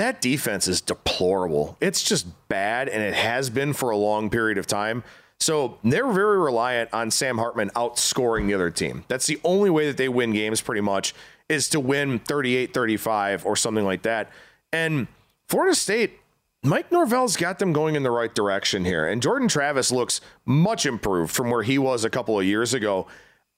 [0.00, 1.76] that defense is deplorable.
[1.80, 5.04] It's just bad, and it has been for a long period of time.
[5.38, 9.04] So they're very reliant on Sam Hartman outscoring the other team.
[9.08, 11.14] That's the only way that they win games, pretty much,
[11.48, 14.30] is to win 38 35 or something like that.
[14.72, 15.06] And
[15.48, 16.18] Florida State,
[16.62, 19.06] Mike Norvell's got them going in the right direction here.
[19.06, 23.06] And Jordan Travis looks much improved from where he was a couple of years ago.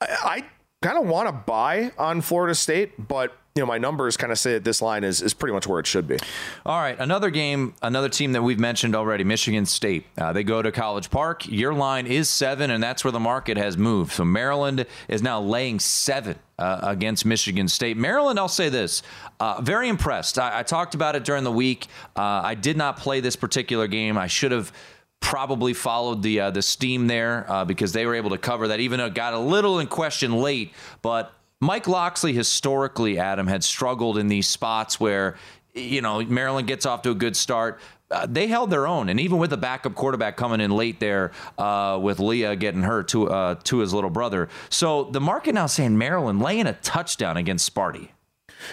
[0.00, 0.44] I, I
[0.82, 4.38] kind of want to buy on Florida State, but you know, my numbers kind of
[4.38, 6.16] say that this line is, is pretty much where it should be.
[6.64, 6.98] All right.
[6.98, 10.06] Another game, another team that we've mentioned already, Michigan State.
[10.16, 11.46] Uh, they go to College Park.
[11.46, 14.12] Your line is seven, and that's where the market has moved.
[14.12, 17.98] So Maryland is now laying seven uh, against Michigan State.
[17.98, 19.02] Maryland, I'll say this,
[19.38, 20.38] uh, very impressed.
[20.38, 21.88] I, I, talked about it during the week.
[22.16, 24.16] Uh, I did not play this particular game.
[24.16, 24.72] I should have
[25.20, 28.80] probably followed the uh, the steam there uh, because they were able to cover that,
[28.80, 30.72] even though it got a little in question late.
[31.02, 31.32] But
[31.62, 35.36] Mike Locksley historically, Adam, had struggled in these spots where,
[35.74, 37.78] you know, Maryland gets off to a good start.
[38.10, 41.30] Uh, they held their own, and even with a backup quarterback coming in late there,
[41.58, 45.66] uh, with Taulia getting hurt to uh, to his little brother, so the market now
[45.66, 48.08] saying Maryland laying a touchdown against Sparty.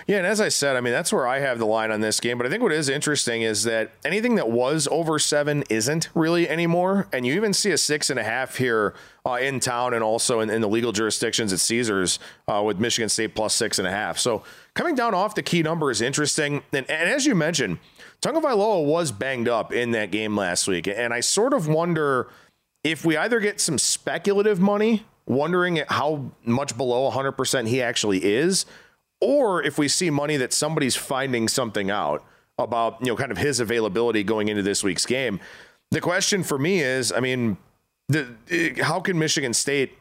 [0.08, 2.20] Yeah, and as I said, I mean that's where I have the line on this
[2.20, 2.38] game.
[2.38, 6.50] But I think what is interesting is that anything that was over seven isn't really
[6.50, 8.94] anymore, and you even see a six and a half here
[9.26, 13.10] uh, in town, and also in, in, the legal jurisdictions at Caesars uh, with Michigan
[13.10, 14.18] State plus six and a half.
[14.18, 14.44] So
[14.74, 17.80] coming down off the key number is interesting, and, and as you mentioned,
[18.22, 22.30] Tagovailoa was banged up in that game last week, and I sort of wonder
[22.84, 28.66] if we either get some speculative money, wondering how much below 100% he actually is
[29.22, 32.24] or if we see money that somebody's finding something out
[32.58, 35.40] about, you know, kind of his availability going into this week's game.
[35.92, 37.58] The question for me is, I mean,
[38.10, 39.98] the, how can Michigan State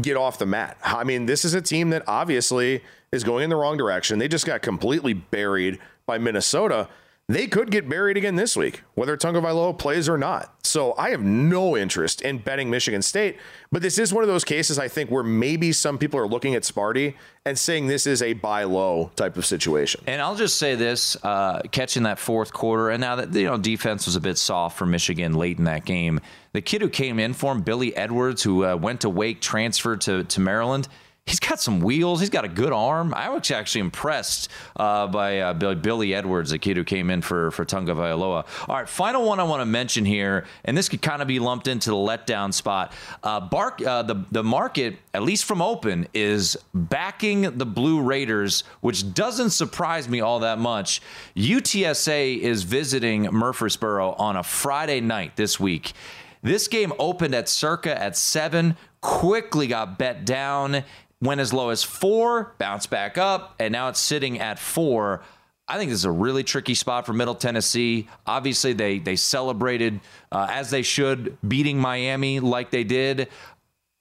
[0.00, 0.76] get off the mat?
[0.82, 4.18] I mean, this is a team that obviously is going in the wrong direction.
[4.18, 6.88] They just got completely buried by Minnesota
[7.30, 10.54] they could get buried again this week, whether Tagovailoa plays or not.
[10.64, 13.36] So I have no interest in betting Michigan State,
[13.70, 16.54] but this is one of those cases I think where maybe some people are looking
[16.54, 17.14] at Sparty
[17.44, 20.02] and saying this is a buy low type of situation.
[20.06, 23.58] And I'll just say this: uh, catching that fourth quarter, and now that you know
[23.58, 26.20] defense was a bit soft for Michigan late in that game,
[26.52, 30.00] the kid who came in for him, Billy Edwards, who uh, went to Wake, transferred
[30.02, 30.88] to to Maryland
[31.28, 32.20] he's got some wheels.
[32.20, 33.12] He's got a good arm.
[33.14, 37.50] I was actually impressed uh, by uh, Billy Edwards, the kid who came in for
[37.50, 38.46] for Tagovailoa.
[38.68, 41.38] All right, final one I want to mention here, and this could kind of be
[41.38, 42.92] lumped into the letdown spot.
[43.22, 48.64] Uh, Burke, uh, the the market, at least from Open, is backing the Blue Raiders,
[48.80, 51.02] which doesn't surprise me all that much.
[51.36, 55.92] UTSA is visiting Murfreesboro on a Friday night this week.
[56.40, 60.84] This game opened at circa at seven, quickly got bet down
[61.20, 65.22] went as low as four, bounced back up, and now it's sitting at four.
[65.66, 68.08] I think this is a really tricky spot for Middle Tennessee.
[68.26, 70.00] Obviously, they they celebrated
[70.32, 73.28] uh, as they should, beating Miami like they did.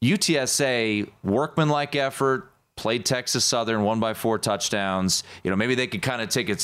[0.03, 5.23] UTSA workmanlike effort, played Texas Southern, won by four touchdowns.
[5.43, 6.55] You know, maybe they could kind of take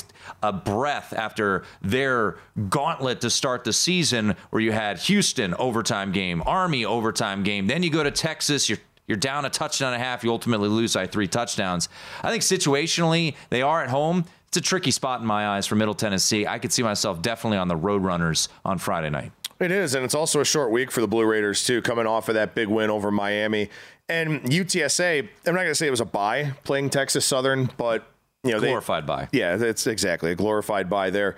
[0.41, 2.37] a breath after their
[2.69, 7.67] gauntlet to start the season, where you had Houston overtime game, Army overtime game.
[7.67, 10.23] Then you go to Texas, you're you're down a touchdown and a half.
[10.23, 11.89] You ultimately lose by three touchdowns.
[12.21, 14.25] I think situationally, they are at home.
[14.47, 16.45] It's a tricky spot in my eyes for Middle Tennessee.
[16.45, 19.31] I could see myself definitely on the Roadrunners on Friday night.
[19.59, 22.27] It is, and it's also a short week for the Blue Raiders too, coming off
[22.27, 23.69] of that big win over Miami
[24.09, 25.21] and UTSA.
[25.45, 28.05] I'm not going to say it was a buy playing Texas Southern, but
[28.43, 29.29] you know, glorified buy.
[29.31, 31.35] Yeah, that's exactly a glorified buy there.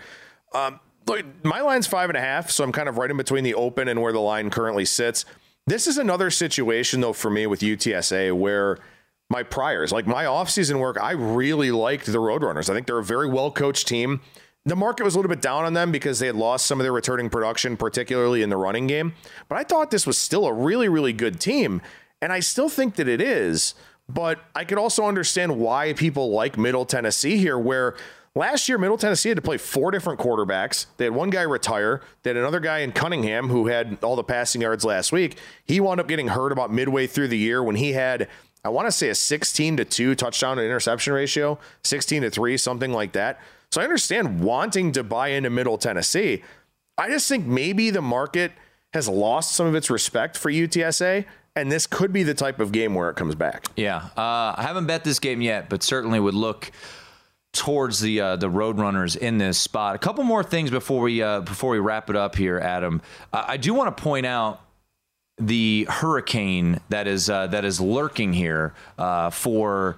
[0.53, 3.43] Um, look, my line's five and a half, so I'm kind of right in between
[3.43, 5.25] the open and where the line currently sits.
[5.67, 8.77] This is another situation, though, for me with UTSA where
[9.29, 12.69] my priors, like my offseason work, I really liked the Roadrunners.
[12.69, 14.21] I think they're a very well coached team.
[14.67, 16.83] The market was a little bit down on them because they had lost some of
[16.83, 19.13] their returning production, particularly in the running game.
[19.47, 21.81] But I thought this was still a really, really good team.
[22.21, 23.75] And I still think that it is.
[24.07, 27.95] But I could also understand why people like Middle Tennessee here, where
[28.37, 30.87] Last year, Middle Tennessee had to play four different quarterbacks.
[30.97, 32.01] They had one guy retire.
[32.23, 35.37] They had another guy in Cunningham who had all the passing yards last week.
[35.63, 38.27] He wound up getting hurt about midway through the year when he had,
[38.65, 42.57] I want to say, a 16 to 2 touchdown to interception ratio, 16 to 3,
[42.57, 43.39] something like that.
[43.71, 46.43] So I understand wanting to buy into Middle Tennessee.
[46.97, 48.51] I just think maybe the market
[48.91, 51.25] has lost some of its respect for UTSA
[51.55, 53.65] and this could be the type of game where it comes back.
[53.77, 56.69] Yeah, uh, I haven't bet this game yet, but certainly would look
[57.55, 59.95] towards the uh, the Roadrunners in this spot.
[59.95, 63.01] A couple more things before we uh, before we wrap it up here, Adam.
[63.33, 64.61] Uh, I do want to point out
[65.37, 69.97] the hurricane that is uh, that is lurking here uh, for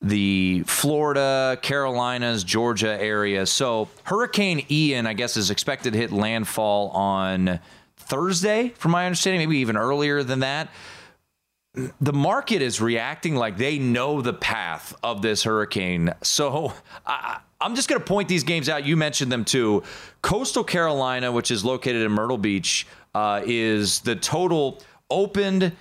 [0.00, 3.46] the Florida, Carolinas, Georgia area.
[3.46, 7.60] So Hurricane Ian, I guess, is expected to hit landfall on
[7.96, 10.68] Thursday, from my understanding, maybe even earlier than that
[12.00, 16.12] the market is reacting like they know the path of this hurricane.
[16.22, 16.72] So
[17.06, 18.84] I, am just going to point these games out.
[18.84, 19.82] You mentioned them too.
[20.22, 25.72] Coastal Carolina, which is located in Myrtle Beach, uh, is the total opened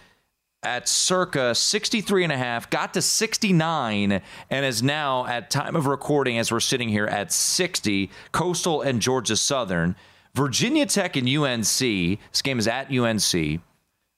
[0.63, 5.87] at circa 63 and a half, got to 69, and is now at time of
[5.87, 8.09] recording as we're sitting here at 60.
[8.31, 9.95] Coastal and Georgia Southern.
[10.35, 11.65] Virginia Tech and UNC.
[11.67, 13.61] This game is at UNC.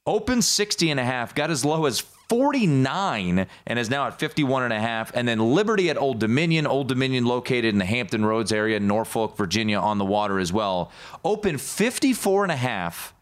[0.08, 2.00] Open 60 and a half, got as low as
[2.30, 5.12] 49 and is now at 51 and a half.
[5.16, 9.38] And then Liberty at Old Dominion, Old Dominion located in the Hampton Roads area, Norfolk,
[9.38, 10.92] Virginia on the water as well.
[11.24, 13.14] Open 54 and a half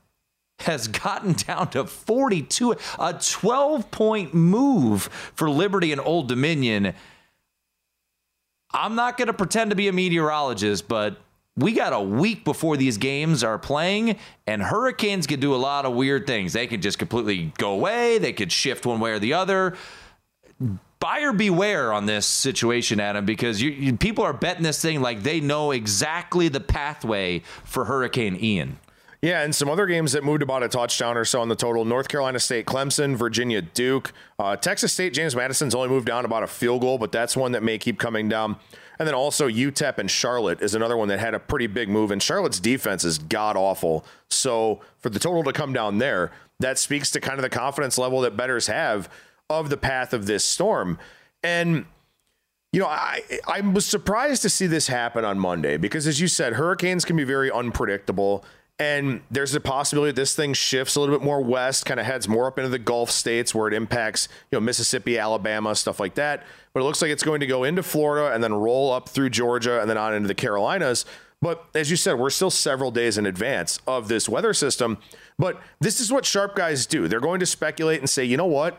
[0.59, 5.03] has gotten down to 42, a 12 point move
[5.35, 6.93] for Liberty and Old Dominion.
[8.71, 11.17] I'm not going to pretend to be a meteorologist, but
[11.55, 15.85] we got a week before these games are playing, and hurricanes can do a lot
[15.85, 16.53] of weird things.
[16.53, 19.75] They can just completely go away, they could shift one way or the other.
[20.99, 25.21] buyer beware on this situation, Adam, because you, you, people are betting this thing like
[25.21, 28.79] they know exactly the pathway for Hurricane Ian.
[29.21, 31.85] Yeah, and some other games that moved about a touchdown or so on the total.
[31.85, 34.11] North Carolina State, Clemson, Virginia, Duke.
[34.37, 37.53] Uh, Texas State, James Madison's only moved down about a field goal, but that's one
[37.53, 38.57] that may keep coming down.
[39.03, 42.09] And then also UTEP and Charlotte is another one that had a pretty big move.
[42.09, 44.05] And Charlotte's defense is god awful.
[44.29, 46.31] So for the total to come down there,
[46.61, 49.09] that speaks to kind of the confidence level that betters have
[49.49, 50.97] of the path of this storm.
[51.43, 51.83] And
[52.71, 56.29] you know, I I was surprised to see this happen on Monday because as you
[56.29, 58.45] said, hurricanes can be very unpredictable.
[58.83, 62.05] And there's a possibility that this thing shifts a little bit more west, kind of
[62.05, 66.01] heads more up into the Gulf states where it impacts, you know, Mississippi, Alabama, stuff
[66.01, 66.43] like that.
[66.73, 69.29] But it looks like it's going to go into Florida and then roll up through
[69.29, 71.05] Georgia and then on into the Carolinas.
[71.41, 74.97] But as you said, we're still several days in advance of this weather system.
[75.39, 77.07] But this is what sharp guys do.
[77.07, 78.77] They're going to speculate and say, you know what?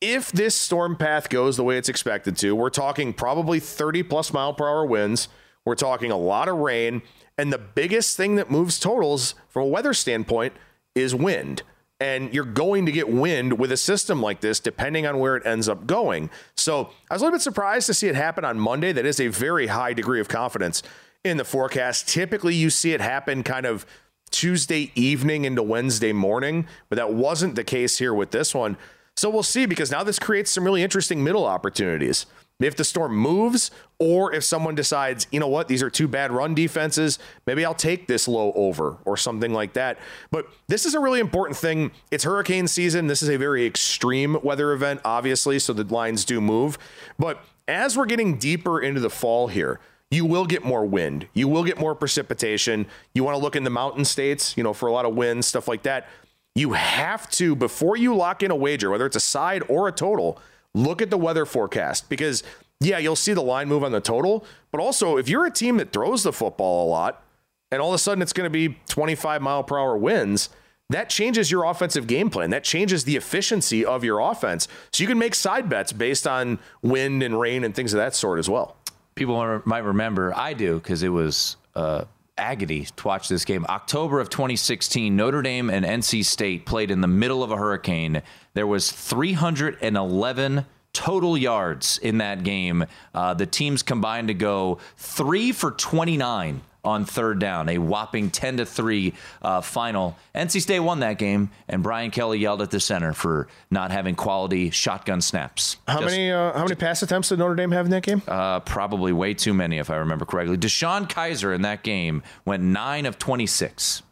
[0.00, 4.32] If this storm path goes the way it's expected to, we're talking probably 30 plus
[4.32, 5.28] mile per hour winds.
[5.64, 7.02] We're talking a lot of rain.
[7.40, 10.52] And the biggest thing that moves totals from a weather standpoint
[10.94, 11.62] is wind.
[11.98, 15.46] And you're going to get wind with a system like this, depending on where it
[15.46, 16.28] ends up going.
[16.54, 18.92] So I was a little bit surprised to see it happen on Monday.
[18.92, 20.82] That is a very high degree of confidence
[21.24, 22.08] in the forecast.
[22.08, 23.86] Typically, you see it happen kind of
[24.30, 28.76] Tuesday evening into Wednesday morning, but that wasn't the case here with this one.
[29.16, 32.26] So we'll see because now this creates some really interesting middle opportunities
[32.66, 36.30] if the storm moves or if someone decides, you know what, these are two bad
[36.32, 39.98] run defenses, maybe I'll take this low over or something like that.
[40.30, 41.90] But this is a really important thing.
[42.10, 43.06] It's hurricane season.
[43.06, 46.78] This is a very extreme weather event, obviously, so the lines do move.
[47.18, 49.80] But as we're getting deeper into the fall here,
[50.10, 51.28] you will get more wind.
[51.34, 52.86] You will get more precipitation.
[53.14, 55.44] You want to look in the mountain states, you know, for a lot of wind,
[55.44, 56.08] stuff like that.
[56.56, 59.92] You have to, before you lock in a wager, whether it's a side or a
[59.92, 60.40] total,
[60.74, 62.42] look at the weather forecast because
[62.80, 65.76] yeah, you'll see the line move on the total, but also if you're a team
[65.76, 67.22] that throws the football a lot
[67.70, 70.48] and all of a sudden it's going to be 25 mile per hour winds,
[70.88, 72.50] that changes your offensive game plan.
[72.50, 74.66] That changes the efficiency of your offense.
[74.92, 78.14] So you can make side bets based on wind and rain and things of that
[78.14, 78.76] sort as well.
[79.14, 82.04] People might remember, I do, because it was uh,
[82.40, 83.66] agony to watch this game.
[83.68, 88.22] October of 2016, Notre Dame and NC State played in the middle of a hurricane.
[88.54, 92.84] There was 311 total yards in that game.
[93.14, 98.58] Uh, the teams combined to go three for 29 on third down, a whopping 10
[98.58, 99.12] to 3
[99.42, 100.16] uh, final.
[100.34, 104.14] NC State won that game, and Brian Kelly yelled at the center for not having
[104.14, 105.76] quality shotgun snaps.
[105.86, 108.22] How Just, many uh, how many pass attempts did Notre Dame have in that game?
[108.26, 110.56] Uh, probably way too many, if I remember correctly.
[110.56, 114.02] DeShone Kizer in that game went 9 of 26.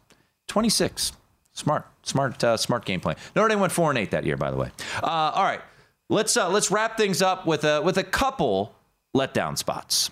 [0.47, 1.13] 26.
[1.53, 3.15] Smart, smart, uh, smart game plan.
[3.35, 4.71] Notre Dame went four and eight that year, by the way.
[5.03, 5.61] Uh, all right,
[6.09, 8.75] let's uh, let's wrap things up with a with a couple
[9.15, 10.09] letdown spots.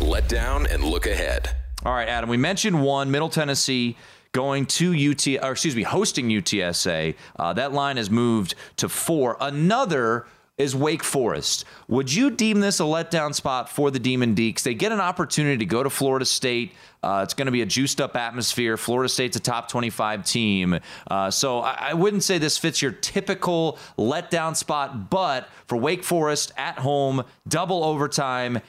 [0.00, 1.56] Let down and look ahead.
[1.82, 2.28] All right, Adam.
[2.28, 3.96] We mentioned one, Middle Tennessee
[4.32, 7.14] going to UT, or excuse me, hosting UTSA.
[7.38, 9.38] Uh, that line has moved to four.
[9.40, 10.26] Another
[10.58, 11.64] is Wake Forest.
[11.88, 14.62] Would you deem this a letdown spot for the Demon Deacs?
[14.62, 16.74] They get an opportunity to go to Florida State.
[17.02, 18.76] Uh, it's going to be a juiced up atmosphere.
[18.76, 20.78] Florida State's a top 25 team.
[21.10, 26.04] Uh, so I, I, wouldn't say this fits your typical letdown spot, but for Wake
[26.04, 28.60] Forest at home, double overtime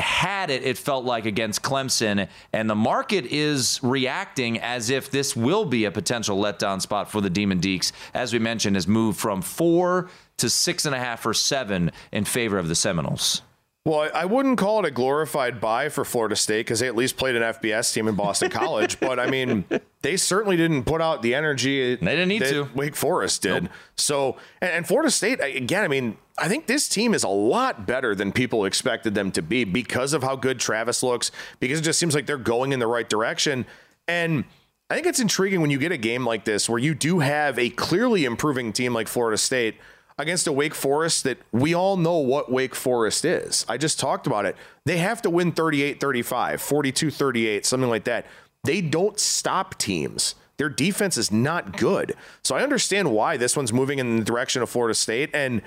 [0.00, 2.28] had it, it felt like against Clemson.
[2.52, 7.20] And the market is reacting as if this will be a potential letdown spot for
[7.20, 7.92] the Demon Deacs.
[8.14, 12.24] As we mentioned, has moved from four to six and a half or seven in
[12.24, 13.42] favor of the Seminoles.
[13.86, 17.16] Well, I wouldn't call it a glorified buy for Florida State because they at least
[17.16, 19.00] played an FBS team in Boston College.
[19.00, 19.64] But I mean,
[20.02, 22.68] they certainly didn't put out the energy they didn't need to.
[22.74, 23.64] Wake Forest did.
[23.64, 23.72] Nope.
[23.96, 25.82] So, and, and Florida State again.
[25.82, 29.42] I mean, I think this team is a lot better than people expected them to
[29.42, 31.30] be because of how good Travis looks.
[31.60, 33.66] Because it just seems like they're going in the right direction.
[34.08, 34.44] And
[34.88, 37.58] I think it's intriguing when you get a game like this where you do have
[37.58, 39.76] a clearly improving team like Florida State
[40.18, 43.64] against a Wake Forest that we all know what Wake Forest is.
[43.68, 44.56] I just talked about it.
[44.86, 48.26] They have to win 38 35, 42 38, something like that.
[48.64, 50.34] They don't stop teams.
[50.56, 52.14] Their defense is not good.
[52.42, 55.30] So I understand why this one's moving in the direction of Florida State.
[55.32, 55.62] And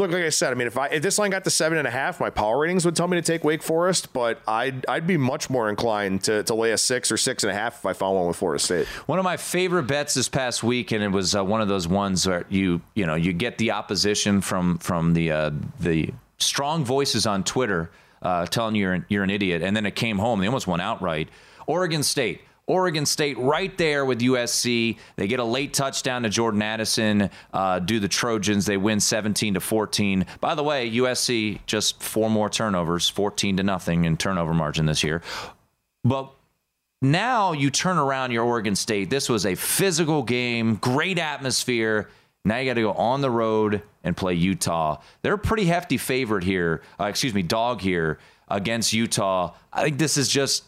[0.00, 1.86] Look, like I said, I mean, if I if this line got to seven and
[1.86, 5.06] a half, my power ratings would tell me to take Wake Forest, but I'd I'd
[5.06, 7.84] be much more inclined to, to lay a six or six and a half if
[7.84, 8.86] I found one with Florida State.
[9.04, 11.86] One of my favorite bets this past week, and it was uh, one of those
[11.86, 16.82] ones where you you know you get the opposition from from the uh, the strong
[16.82, 17.90] voices on Twitter
[18.22, 20.40] uh, telling you you're an, you're an idiot, and then it came home.
[20.40, 21.28] They almost went outright.
[21.66, 22.40] Oregon State
[22.70, 24.96] Oregon State right there with USC.
[25.16, 27.28] They get a late touchdown to Jordan Addison.
[27.52, 28.64] Uh, do the Trojans?
[28.64, 30.24] They win 17 to 14.
[30.40, 35.02] By the way, USC just four more turnovers, 14 to nothing in turnover margin this
[35.02, 35.20] year.
[36.04, 36.30] But
[37.02, 39.10] now you turn around your Oregon State.
[39.10, 42.08] This was a physical game, great atmosphere.
[42.44, 45.00] Now you got to go on the road and play Utah.
[45.22, 46.82] They're a pretty hefty favorite here.
[47.00, 49.54] Uh, excuse me, dog here against Utah.
[49.72, 50.62] I think this is just.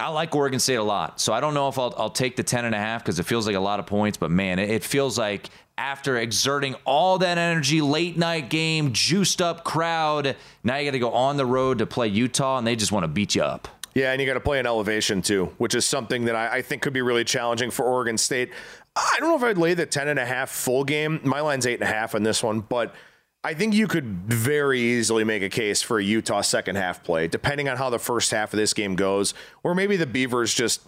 [0.00, 2.42] I like Oregon State a lot, so I don't know if I'll, I'll take the
[2.42, 4.16] ten and a half because it feels like a lot of points.
[4.16, 9.42] But man, it, it feels like after exerting all that energy, late night game, juiced
[9.42, 12.76] up crowd, now you got to go on the road to play Utah, and they
[12.76, 13.68] just want to beat you up.
[13.94, 16.62] Yeah, and you got to play an elevation too, which is something that I, I,
[16.62, 18.50] think could be really challenging for Oregon State.
[18.94, 21.20] I don't know if I'd lay the 10 and a half full game.
[21.24, 22.94] My line's eight and a half on this one, but
[23.42, 27.26] I think you could very easily make a case for a Utah second half play,
[27.26, 29.32] depending on how the first half of this game goes,
[29.62, 30.82] or maybe the Beavers just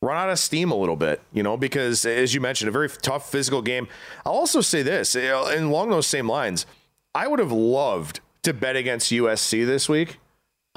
[0.00, 2.88] run out of steam a little bit, you know, because as you mentioned, a very
[2.88, 3.88] tough physical game.
[4.24, 6.66] I'll also say this, and along those same lines,
[7.16, 10.18] I would have loved to bet against USC this week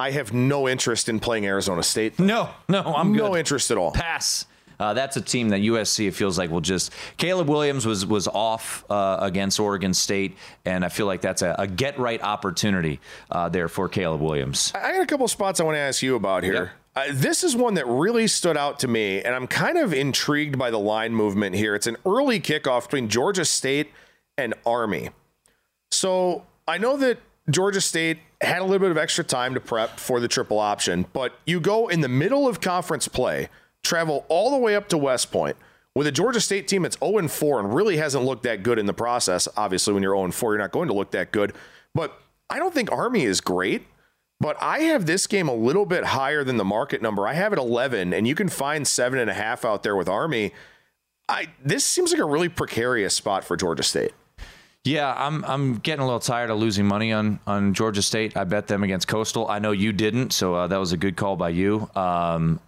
[0.02, 2.18] I have no interest in playing Arizona State.
[2.20, 3.40] No, no, I'm no good.
[3.40, 3.92] interest at all.
[3.92, 4.48] Pass.
[4.82, 6.92] Uh, that's a team that USC it feels like will just.
[7.18, 11.56] Caleb Williams was was off uh, against Oregon State, and I feel like that's a,
[11.60, 14.72] a get right opportunity uh, there for Caleb Williams.
[14.74, 16.72] I got a couple spots I want to ask you about here.
[16.96, 17.10] Yep.
[17.10, 20.58] Uh, this is one that really stood out to me, and I'm kind of intrigued
[20.58, 21.76] by the line movement here.
[21.76, 23.92] It's an early kickoff between Georgia State
[24.36, 25.10] and Army.
[25.92, 27.20] So I know that
[27.52, 31.06] Georgia State had a little bit of extra time to prep for the triple option,
[31.14, 33.48] but you go in the middle of conference play,
[33.84, 35.58] travel all the way up to West Point
[35.96, 38.86] with a Georgia State team that's 0 4 and really hasn't looked that good in
[38.86, 39.48] the process.
[39.58, 41.54] Obviously, when you're 0 4, you're not going to look that good.
[41.94, 42.20] But
[42.50, 43.84] I don't think Army is great.
[44.40, 47.28] But I have this game a little bit higher than the market number.
[47.28, 50.10] I have it 11, and you can find seven and a half out there with
[50.10, 50.52] Army.
[51.30, 54.14] I this seems like a really precarious spot for Georgia State.
[54.84, 58.36] Yeah, I'm I'm getting a little tired of losing money on on Georgia State.
[58.36, 59.48] I bet them against Coastal.
[59.48, 61.88] I know you didn't, so uh, that was a good call by you.
[61.96, 62.60] Um,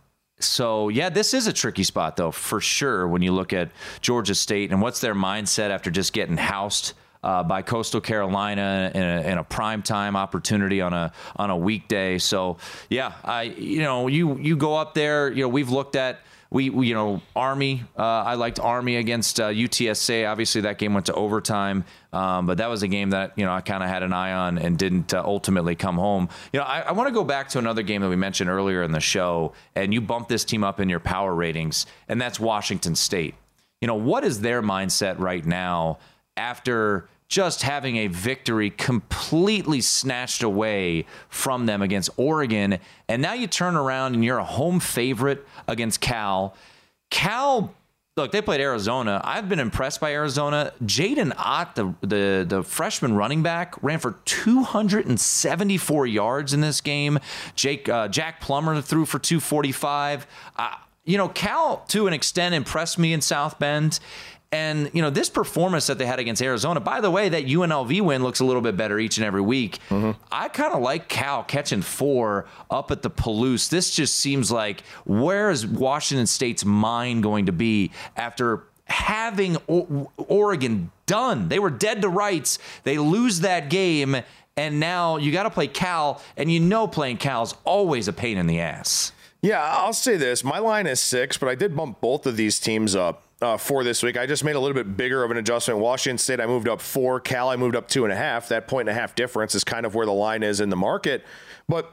[0.44, 3.72] so yeah, this is a tricky spot though for sure when you look at
[4.02, 6.94] Georgia State and what's their mindset after just getting housed.
[7.24, 11.56] Uh, by Coastal Carolina in a, in a prime time opportunity on a on a
[11.56, 12.18] weekday.
[12.18, 12.58] So
[12.90, 15.32] yeah, I you know you you go up there.
[15.32, 16.20] You know we've looked at
[16.54, 17.84] we, we you know Army.
[17.98, 20.30] Uh, I liked Army against uh, UTSA.
[20.30, 21.84] Obviously, that game went to overtime,
[22.14, 24.32] um, but that was a game that you know I kind of had an eye
[24.32, 26.30] on and didn't uh, ultimately come home.
[26.54, 28.84] You know, I, I want to go back to another game that we mentioned earlier
[28.84, 32.40] in the show, and you bumped this team up in your power ratings, and that's
[32.40, 33.34] Washington State.
[33.82, 35.98] You know, what is their mindset right now
[36.38, 37.10] after?
[37.34, 42.78] Just having a victory completely snatched away from them against Oregon.
[43.10, 46.56] And now you turn around and you're a home favorite against Cal.
[47.10, 47.74] Cal
[48.16, 49.20] look, they played Arizona.
[49.24, 50.74] I've been impressed by Arizona.
[50.84, 57.18] Jaydn Ott, the, the the freshman running back, ran for 274 yards in this game.
[57.56, 60.28] Jake uh, Jack Plummer threw for 245.
[60.56, 60.76] Uh,
[61.06, 64.00] you know, Cal to an extent impressed me in South Bend.
[64.54, 68.00] And, you know, this performance that they had against Arizona, by the way, that UNLV
[68.02, 69.80] win looks a little bit better each and every week.
[69.90, 70.12] Mm-hmm.
[70.32, 73.70] I kind of like Cal catching four up at the Palouse.
[73.70, 80.12] This just seems like where is Washington State's mind going to be after having o-
[80.18, 81.50] Oregon done?
[81.50, 82.60] They were dead to rights.
[82.84, 84.18] They lose that game.
[84.56, 88.14] And now you got to play Cal, and you know playing Cal is always a
[88.14, 89.14] pain in the ass.
[89.42, 90.44] Yeah, I'll say this.
[90.44, 93.84] My line is six, but I did bump both of these teams up uh, for
[93.84, 94.18] this week.
[94.18, 95.80] I just made a little bit bigger of an adjustment.
[95.80, 97.20] Washington State, I moved up four.
[97.20, 98.50] Cal, I moved up two and a half.
[98.50, 100.76] That point and a half difference is kind of where the line is in the
[100.76, 101.24] market.
[101.68, 101.92] But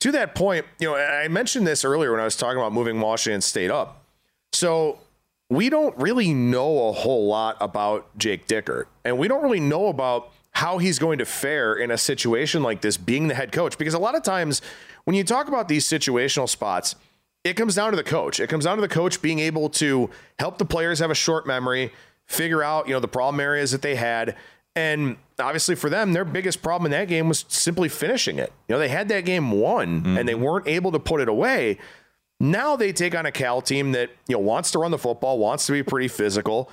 [0.00, 3.00] to that point, you know, I mentioned this earlier when I was talking about moving
[3.00, 4.04] Washington State up.
[4.52, 5.00] So
[5.48, 9.88] we don't really know a whole lot about Jake Dickert, and we don't really know
[9.88, 13.78] about how he's going to fare in a situation like this being the head coach
[13.78, 14.60] because a lot of times
[15.04, 16.94] when you talk about these situational spots
[17.44, 18.40] it comes down to the coach.
[18.40, 21.46] It comes down to the coach being able to help the players have a short
[21.46, 21.92] memory,
[22.26, 24.36] figure out, you know, the problem areas that they had.
[24.74, 28.52] And obviously for them, their biggest problem in that game was simply finishing it.
[28.68, 30.18] You know, they had that game won mm-hmm.
[30.18, 31.78] and they weren't able to put it away.
[32.40, 35.38] Now they take on a Cal team that, you know, wants to run the football,
[35.38, 36.70] wants to be pretty physical.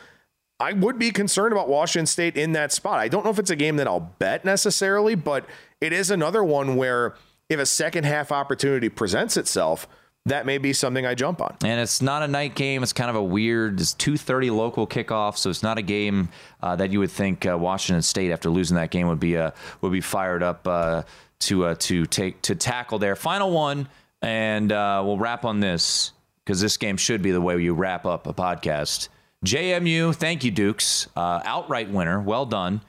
[0.59, 2.99] I would be concerned about Washington State in that spot.
[2.99, 5.45] I don't know if it's a game that I'll bet necessarily, but
[5.79, 7.15] it is another one where
[7.49, 9.87] if a second half opportunity presents itself,
[10.29, 11.55] that may be something I jump on.
[11.63, 12.81] And it's not a night game.
[12.83, 13.79] It's kind of a weird.
[13.79, 16.29] It's two thirty local kickoff, so it's not a game
[16.63, 19.51] uh, that you would think uh, Washington State, after losing that game, would be uh,
[19.81, 21.03] would be fired up uh,
[21.41, 23.87] to uh, to take to tackle their final one.
[24.21, 26.11] And uh, we'll wrap on this.
[26.43, 29.07] because this game should be the way you wrap up a podcast.
[29.45, 31.07] JMU, thank you, Dukes.
[31.15, 32.19] Outright winner.
[32.19, 32.81] Well done.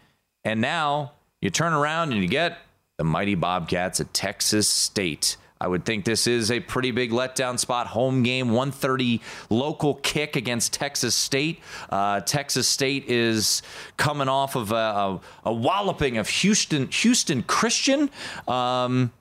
[0.44, 2.58] And now you turn around and you get
[2.96, 5.36] the mighty Bobcats at Texas State.
[5.60, 7.88] I would think this is a pretty big letdown spot.
[7.88, 11.60] Home game, 130 local kick against Texas State.
[11.90, 13.62] Uh, Texas State is
[13.98, 18.10] coming off of a, a, a walloping of Houston Houston Christian.
[18.48, 19.12] Um,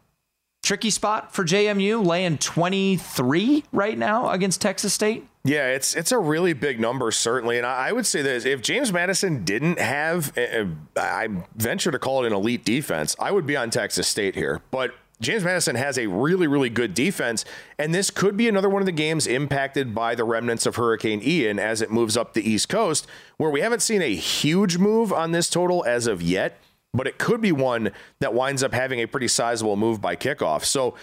[0.64, 5.28] tricky spot for JMU, laying 23 right now against Texas State.
[5.44, 8.62] Yeah, it's it's a really big number, certainly, and I, I would say this: if
[8.62, 13.32] James Madison didn't have, a, a, I venture to call it an elite defense, I
[13.32, 14.62] would be on Texas State here.
[14.70, 17.44] But James Madison has a really, really good defense,
[17.78, 21.22] and this could be another one of the games impacted by the remnants of Hurricane
[21.22, 23.06] Ian as it moves up the East Coast,
[23.38, 26.58] where we haven't seen a huge move on this total as of yet,
[26.94, 30.64] but it could be one that winds up having a pretty sizable move by kickoff.
[30.64, 30.96] So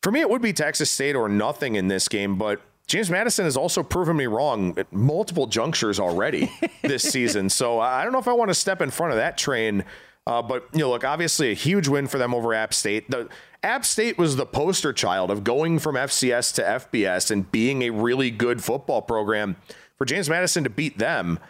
[0.00, 3.46] for me, it would be Texas State or nothing in this game, but James Madison
[3.46, 6.52] has also proven me wrong at multiple junctures already
[6.82, 7.50] this season.
[7.50, 9.84] So I don't know if I want to step in front of that train.
[10.26, 13.10] Uh, but you know, look, obviously a huge win for them over App State.
[13.10, 13.28] The
[13.66, 17.90] App State was the poster child of going from FCS to FBS and being a
[17.90, 19.56] really good football program.
[19.98, 21.40] For James Madison to beat them,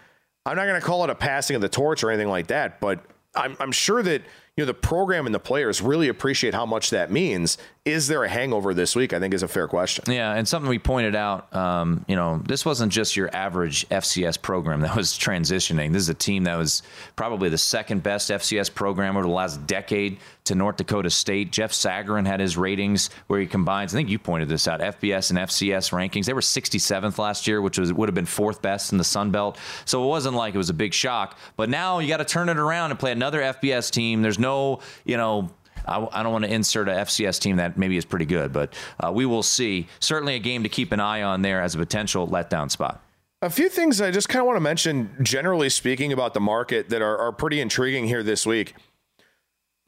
[0.46, 2.80] I'm not going to call it a passing of the torch or anything like that,
[2.80, 3.04] but
[3.34, 4.22] I'm, I'm sure that
[4.56, 7.58] you know the program and the players really appreciate how much that means.
[7.86, 9.12] Is there a hangover this week?
[9.12, 10.06] I think is a fair question.
[10.08, 11.54] Yeah, and something we pointed out.
[11.54, 15.92] Um, you know, this wasn't just your average FCS program that was transitioning.
[15.92, 16.82] This is a team that was
[17.14, 21.52] probably the second best FCS program over the last decade to North Dakota State.
[21.52, 23.94] Jeff Sagarin had his ratings where he combines.
[23.94, 24.80] I think you pointed this out.
[24.80, 26.24] FBS and FCS rankings.
[26.24, 29.30] They were 67th last year, which was would have been fourth best in the Sun
[29.30, 29.58] Belt.
[29.84, 31.38] So it wasn't like it was a big shock.
[31.56, 34.22] But now you got to turn it around and play another FBS team.
[34.22, 35.50] There's no, you know,
[35.86, 38.74] I, I, don't want to insert a FCS team that maybe is pretty good, but
[39.00, 39.86] uh, we will see.
[40.00, 43.02] Certainly a game to keep an eye on there as a potential letdown spot.
[43.42, 46.88] A few things I just kind of want to mention, generally speaking, about the market
[46.88, 48.74] that are, are pretty intriguing here this week.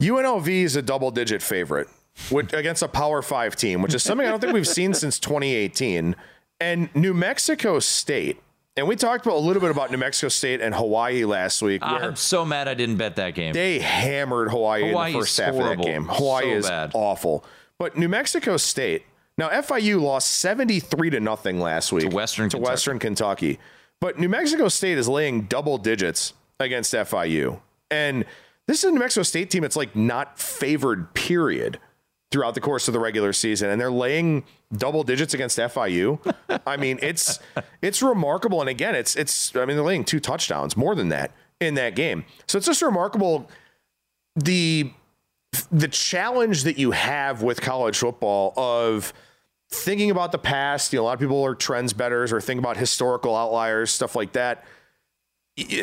[0.01, 1.87] UNLV is a double digit favorite
[2.53, 6.15] against a Power Five team, which is something I don't think we've seen since 2018.
[6.61, 8.39] And New Mexico State
[8.79, 11.81] and we talked about a little bit about New Mexico State and Hawaii last week.
[11.83, 13.51] I'm so mad I didn't bet that game.
[13.51, 15.71] They hammered Hawaii Hawaii's in the first half horrible.
[15.71, 16.05] of that game.
[16.05, 16.91] Hawaii so is bad.
[16.93, 17.43] awful.
[17.77, 19.03] But New Mexico State,
[19.37, 22.71] now FIU lost 73 to nothing last week to Western to Kentucky.
[22.71, 23.59] Western Kentucky.
[23.99, 27.59] But New Mexico State is laying double digits against FIU.
[27.91, 28.23] And
[28.65, 29.65] this is a New Mexico State team.
[29.65, 31.79] It's like not favored, period
[32.31, 36.19] throughout the course of the regular season, and they're laying double digits against FIU.
[36.65, 37.39] I mean, it's
[37.81, 38.61] it's remarkable.
[38.61, 41.95] And again, it's it's I mean, they're laying two touchdowns, more than that in that
[41.95, 42.25] game.
[42.47, 43.49] So it's just remarkable
[44.35, 44.91] the
[45.71, 49.13] the challenge that you have with college football of
[49.71, 50.93] thinking about the past.
[50.93, 54.15] You know, a lot of people are trends betters or think about historical outliers, stuff
[54.15, 54.63] like that.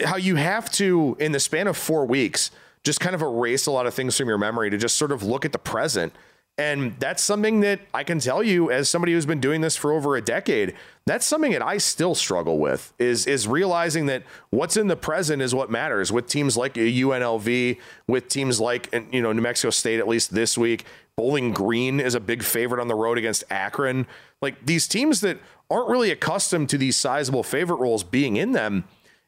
[0.04, 2.50] How you have to, in the span of four weeks,
[2.82, 5.22] just kind of erase a lot of things from your memory to just sort of
[5.22, 6.14] look at the present
[6.58, 9.92] and that's something that I can tell you as somebody who's been doing this for
[9.92, 14.76] over a decade, that's something that I still struggle with is is realizing that what's
[14.76, 19.32] in the present is what matters with teams like UNLV, with teams like you know
[19.32, 22.94] New Mexico State at least this week, Bowling Green is a big favorite on the
[22.94, 24.06] road against Akron.
[24.40, 25.38] Like these teams that
[25.70, 28.84] aren't really accustomed to these sizable favorite roles being in them,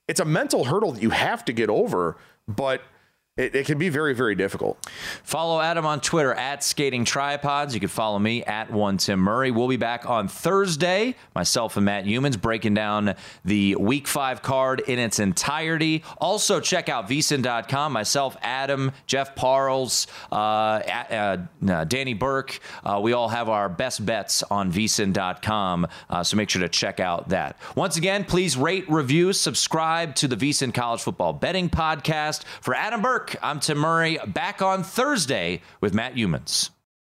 [0.07, 2.17] it's a mental hurdle that you have to get over,
[2.47, 2.81] but
[3.39, 4.85] it, it, can be very, very difficult.
[5.23, 7.73] Follow Adam on Twitter at Skating Tripods.
[7.73, 9.53] You can follow me at One Tim Murray.
[9.53, 11.15] We'll be back on Thursday.
[11.37, 13.15] Myself and Matt Youmans, breaking down
[13.45, 16.03] the Week Five card in its entirety.
[16.21, 17.93] Also, check out VSiN.com.
[17.93, 21.37] Myself, Adam, Jeff Parles, uh, uh,
[21.69, 22.59] uh, Danny Burke.
[22.83, 25.87] Uh, we all have our best bets on VSiN.com.
[26.11, 27.57] Uh, so make sure to check out that.
[27.77, 32.43] Once again, please rate, review, subscribe to the VSiN College Football Betting Podcast.
[32.61, 33.28] For Adam Burke.
[33.43, 36.71] I'm Tim Murray, back on Thursday with Matt Youmans.